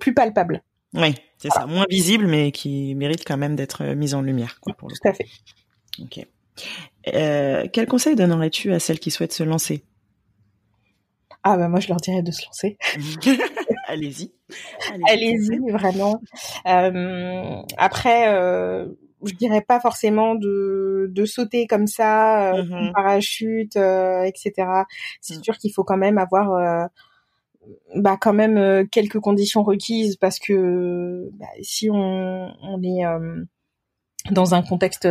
[0.00, 0.62] plus palpables.
[0.94, 4.58] Oui, c'est ça, moins visible, mais qui mérite quand même d'être euh, mise en lumière.
[4.60, 5.26] Quoi, pour Tout à fait.
[6.00, 6.26] Ok.
[7.14, 9.84] Euh, quel conseil donnerais-tu à celles qui souhaitent se lancer?
[11.42, 12.76] Ah bah moi je leur dirais de se lancer.
[13.86, 14.32] Allez-y.
[15.08, 16.20] Allez-y, vraiment.
[16.66, 18.88] Euh, après, euh,
[19.24, 22.92] je dirais pas forcément de, de sauter comme ça, mm-hmm.
[22.92, 24.52] parachute, etc.
[25.20, 25.44] C'est mm.
[25.44, 26.88] sûr qu'il faut quand même avoir
[27.94, 33.44] bah quand même euh, quelques conditions requises parce que bah, si on, on est euh,
[34.30, 35.06] dans un contexte,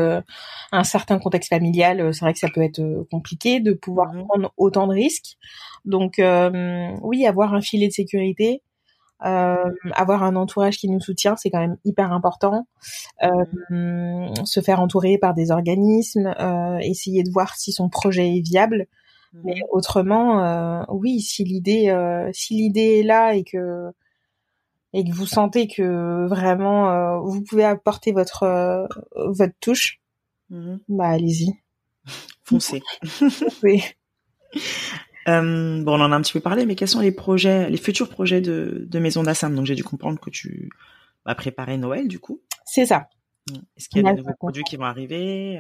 [0.72, 4.26] un certain contexte familial, c'est vrai que ça peut être compliqué de pouvoir mhm.
[4.26, 5.38] prendre autant de risques.
[5.86, 6.22] Donc
[7.02, 8.62] oui, avoir un filet de sécurité,
[9.24, 12.68] euh, avoir un entourage qui nous soutient, c'est quand même hyper important.
[13.24, 18.42] Euh, se faire entourer par des organismes, euh, essayer de voir si son projet est
[18.42, 18.88] viable.
[19.44, 19.68] Mais mhm.
[19.72, 23.92] autrement, euh, oui, si l'idée, euh, si l'idée est là et que
[24.94, 30.00] et que vous sentez que vraiment euh, vous pouvez apporter votre votre touche,
[30.50, 30.76] mmh.
[30.88, 31.50] bah allez-y.
[32.44, 32.82] Foncez.
[33.04, 33.84] Foncez.
[35.28, 38.10] bon, on en a un petit peu parlé, mais quels sont les projets, les futurs
[38.10, 39.54] projets de, de Maison d'Assam?
[39.54, 40.70] Donc j'ai dû comprendre que tu
[41.26, 42.40] vas préparer Noël, du coup.
[42.64, 43.10] C'est ça.
[43.50, 43.56] Mmh.
[43.76, 45.60] Est-ce qu'il y a des nouveaux produits qui vont arriver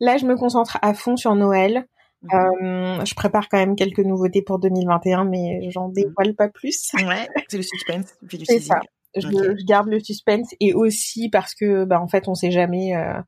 [0.00, 1.86] Là, je me concentre à fond sur Noël.
[2.24, 6.90] Euh, je prépare quand même quelques nouveautés pour 2021, mais j'en dévoile pas plus.
[6.94, 8.14] Ouais, c'est le suspense.
[8.44, 8.80] C'est ça.
[9.14, 12.94] Je, je, garde le suspense et aussi parce que, bah, en fait, on sait jamais.
[12.96, 13.20] Euh,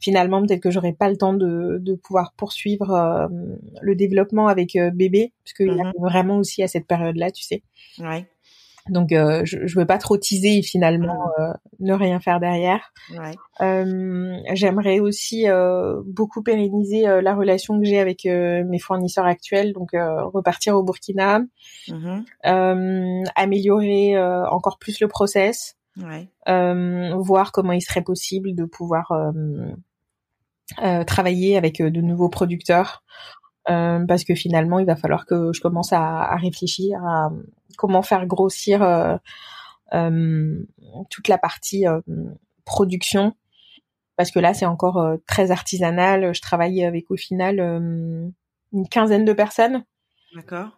[0.00, 3.28] finalement, peut-être que j'aurai pas le temps de, de pouvoir poursuivre euh,
[3.82, 7.62] le développement avec euh, bébé, parce qu'il a vraiment aussi à cette période-là, tu sais.
[7.98, 8.26] Ouais.
[8.90, 12.92] Donc euh, je, je veux pas trop teaser et finalement euh, ne rien faire derrière.
[13.10, 13.34] Ouais.
[13.60, 19.72] Euh, J'aimerais aussi euh, beaucoup pérenniser euh, la relation que j'ai avec mes fournisseurs actuels,
[19.72, 21.40] donc repartir au Burkina,
[21.88, 23.24] mmh.
[23.34, 24.18] améliorer
[24.50, 26.28] encore plus le process, ouais.
[27.16, 29.12] voir comment il serait possible de pouvoir
[31.06, 33.02] travailler avec de nouveaux producteurs.
[33.66, 37.30] parce que finalement, il va falloir que je commence à, à réfléchir à,
[37.80, 39.16] comment faire grossir euh,
[39.94, 40.62] euh,
[41.08, 42.02] toute la partie euh,
[42.66, 43.34] production
[44.16, 46.34] parce que là c'est encore très artisanal.
[46.34, 49.82] Je travaille avec au final une quinzaine de personnes.
[50.34, 50.68] D'accord.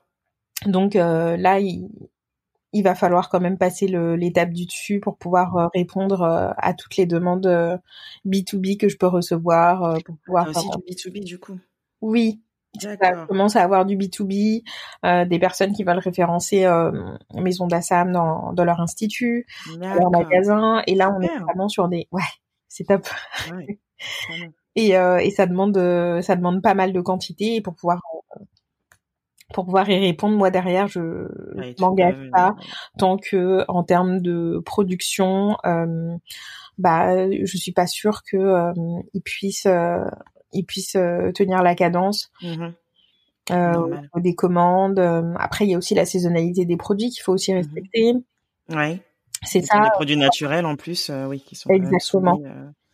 [0.66, 1.88] Donc là, il,
[2.72, 6.22] il, va falloir quand même passer l'étape du dessus pour pouvoir répondre
[6.56, 7.80] à toutes les demandes
[8.24, 9.98] B2B que je peux recevoir.
[10.04, 11.58] pour pouvoir aussi du B2B du coup?
[12.00, 12.40] Oui,
[12.78, 14.62] ça commence à avoir du B2B,
[15.04, 16.90] euh, des personnes qui veulent référencer euh,
[17.34, 19.46] Maison d'Assam dans, dans leur institut,
[19.78, 20.82] leur magasin.
[20.86, 22.08] Et là, on est vraiment sur des...
[22.12, 22.22] Ouais,
[22.68, 23.06] c'est top.
[23.52, 23.78] Ouais.
[24.76, 28.00] et, euh, et ça demande euh, ça demande pas mal de quantité pour pouvoir
[28.36, 28.44] euh,
[29.52, 30.36] pour pouvoir y répondre.
[30.36, 31.28] Moi derrière, je
[31.78, 32.56] m'engage pas
[32.98, 36.16] tant que en termes de production, euh,
[36.78, 38.72] bah je suis pas sûre que
[39.12, 39.68] ils puissent
[40.52, 42.30] ils puissent euh, tenir la cadence.
[42.42, 42.68] Mmh
[43.50, 45.00] euh, des commandes.
[45.00, 48.14] Euh, après, il y a aussi la saisonnalité des produits qu'il faut aussi mmh respecter.
[48.68, 49.00] Ouais.
[49.42, 49.80] C'est ça.
[49.80, 52.40] Des produits naturels en plus, oui, qui sont exactement.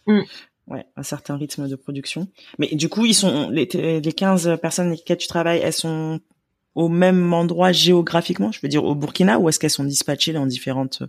[0.06, 0.20] Mmh.
[0.68, 2.28] ouais, un certain rythme de production.
[2.59, 6.18] Mais du coup, ils sont les, les 15 personnes avec lesquelles tu travailles, elles sont
[6.78, 10.46] au même endroit géographiquement, je veux dire au Burkina, ou est-ce qu'elles sont dispatchées dans
[10.46, 11.02] différentes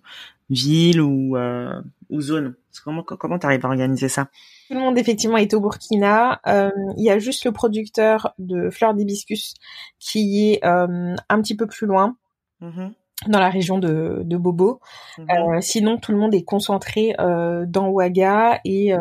[0.49, 2.55] villes ou, euh, ou zones?
[2.83, 4.29] Comment comment t'arrives à organiser ça?
[4.67, 6.41] Tout le monde effectivement est au Burkina.
[6.47, 9.53] Euh, il y a juste le producteur de fleurs d'hibiscus
[9.99, 12.17] qui est euh, un petit peu plus loin.
[12.61, 12.87] Mmh
[13.27, 14.79] dans la région de, de Bobo.
[15.17, 15.59] Mhm.
[15.59, 18.93] sinon, tout le monde est concentré dans Ouaga et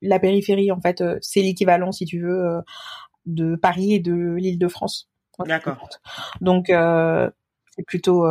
[0.00, 0.72] la périphérie.
[0.72, 2.62] En fait, c'est l'équivalent, si tu veux,
[3.26, 5.10] de Paris et de l'Île-de-France.
[5.40, 5.88] D'accord.
[6.40, 8.24] Donc, c'est plutôt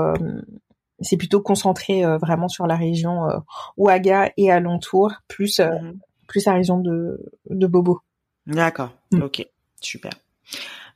[1.04, 3.38] c'est plutôt concentré euh, vraiment sur la région euh,
[3.78, 6.00] Ouaga et alentour, plus euh, mhm.
[6.28, 8.02] plus la région de de Bobo.
[8.46, 8.92] D'accord.
[9.12, 9.22] Mm.
[9.22, 9.48] Ok.
[9.80, 10.12] Super.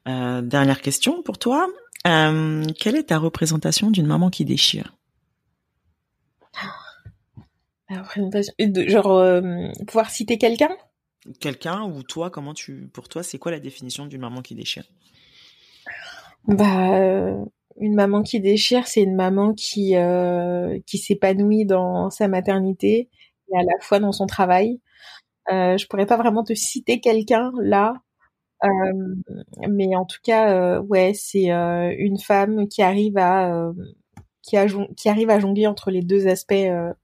[0.05, 1.67] dernière question pour toi.
[2.03, 4.95] quelle est ta représentation d'une maman qui déchire?
[7.89, 8.53] La représentation,
[8.87, 9.41] genre
[9.87, 10.69] pouvoir citer quelqu'un?
[11.39, 14.83] Quelqu'un ou toi, comment tu, pour toi, c'est quoi la définition d'une maman qui déchire?
[16.47, 17.35] Bah,
[17.79, 23.09] une maman qui déchire, c'est une maman qui euh, qui s'épanouit dans sa maternité
[23.51, 24.79] et à la fois dans son travail.
[25.51, 27.95] Euh, je pourrais pas vraiment te citer quelqu'un là,
[28.65, 28.69] euh,
[29.69, 33.71] mais en tout cas, euh, ouais, c'est euh, une femme qui arrive à
[34.43, 34.57] qui,
[34.97, 36.55] qui arrive à jongler entre les deux aspects,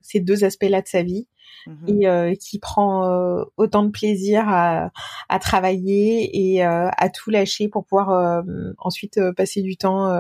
[0.02, 1.28] ces deux aspects-là de sa vie.
[1.66, 4.92] Mmh et euh, qui prend euh, autant de plaisir à,
[5.30, 8.44] à travailler et euh, à tout lâcher pour pouvoir
[8.78, 10.12] ensuite passer du temps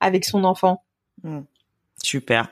[0.00, 0.82] avec son enfant.
[1.22, 1.40] Mmh.
[2.02, 2.48] Super.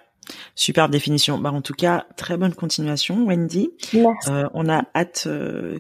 [0.55, 1.39] Super définition.
[1.39, 3.71] Bah, en tout cas, très bonne continuation, Wendy.
[3.95, 5.25] Euh, on a hâte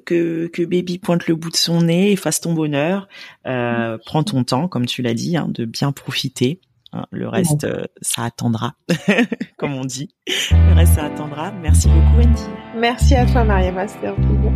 [0.04, 3.08] que, que baby pointe le bout de son nez et fasse ton bonheur.
[3.46, 6.60] Euh, prends ton temps, comme tu l'as dit, hein, de bien profiter.
[6.94, 8.74] Hein, le reste, euh, ça attendra,
[9.56, 10.10] comme on dit.
[10.26, 11.50] Le reste, ça attendra.
[11.52, 12.42] Merci beaucoup, Wendy.
[12.76, 13.88] Merci à toi, Mariama.
[13.88, 14.52] C'était un plaisir.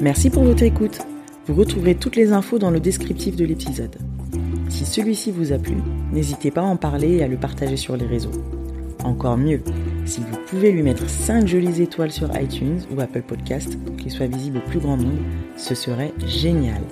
[0.00, 0.98] Merci pour votre écoute.
[1.46, 3.96] Vous retrouverez toutes les infos dans le descriptif de l'épisode.
[4.68, 5.76] Si celui-ci vous a plu,
[6.12, 8.32] n'hésitez pas à en parler et à le partager sur les réseaux.
[9.04, 9.62] Encore mieux,
[10.04, 14.10] si vous pouvez lui mettre 5 jolies étoiles sur iTunes ou Apple Podcast pour qu'il
[14.10, 15.22] soit visible au plus grand nombre,
[15.56, 16.82] ce serait génial.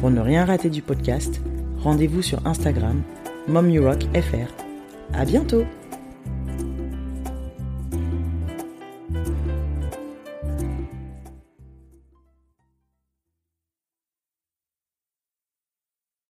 [0.00, 1.40] Pour ne rien rater du podcast,
[1.78, 3.02] rendez-vous sur Instagram,
[3.48, 4.48] MomUrockFR.
[5.12, 5.64] À bientôt!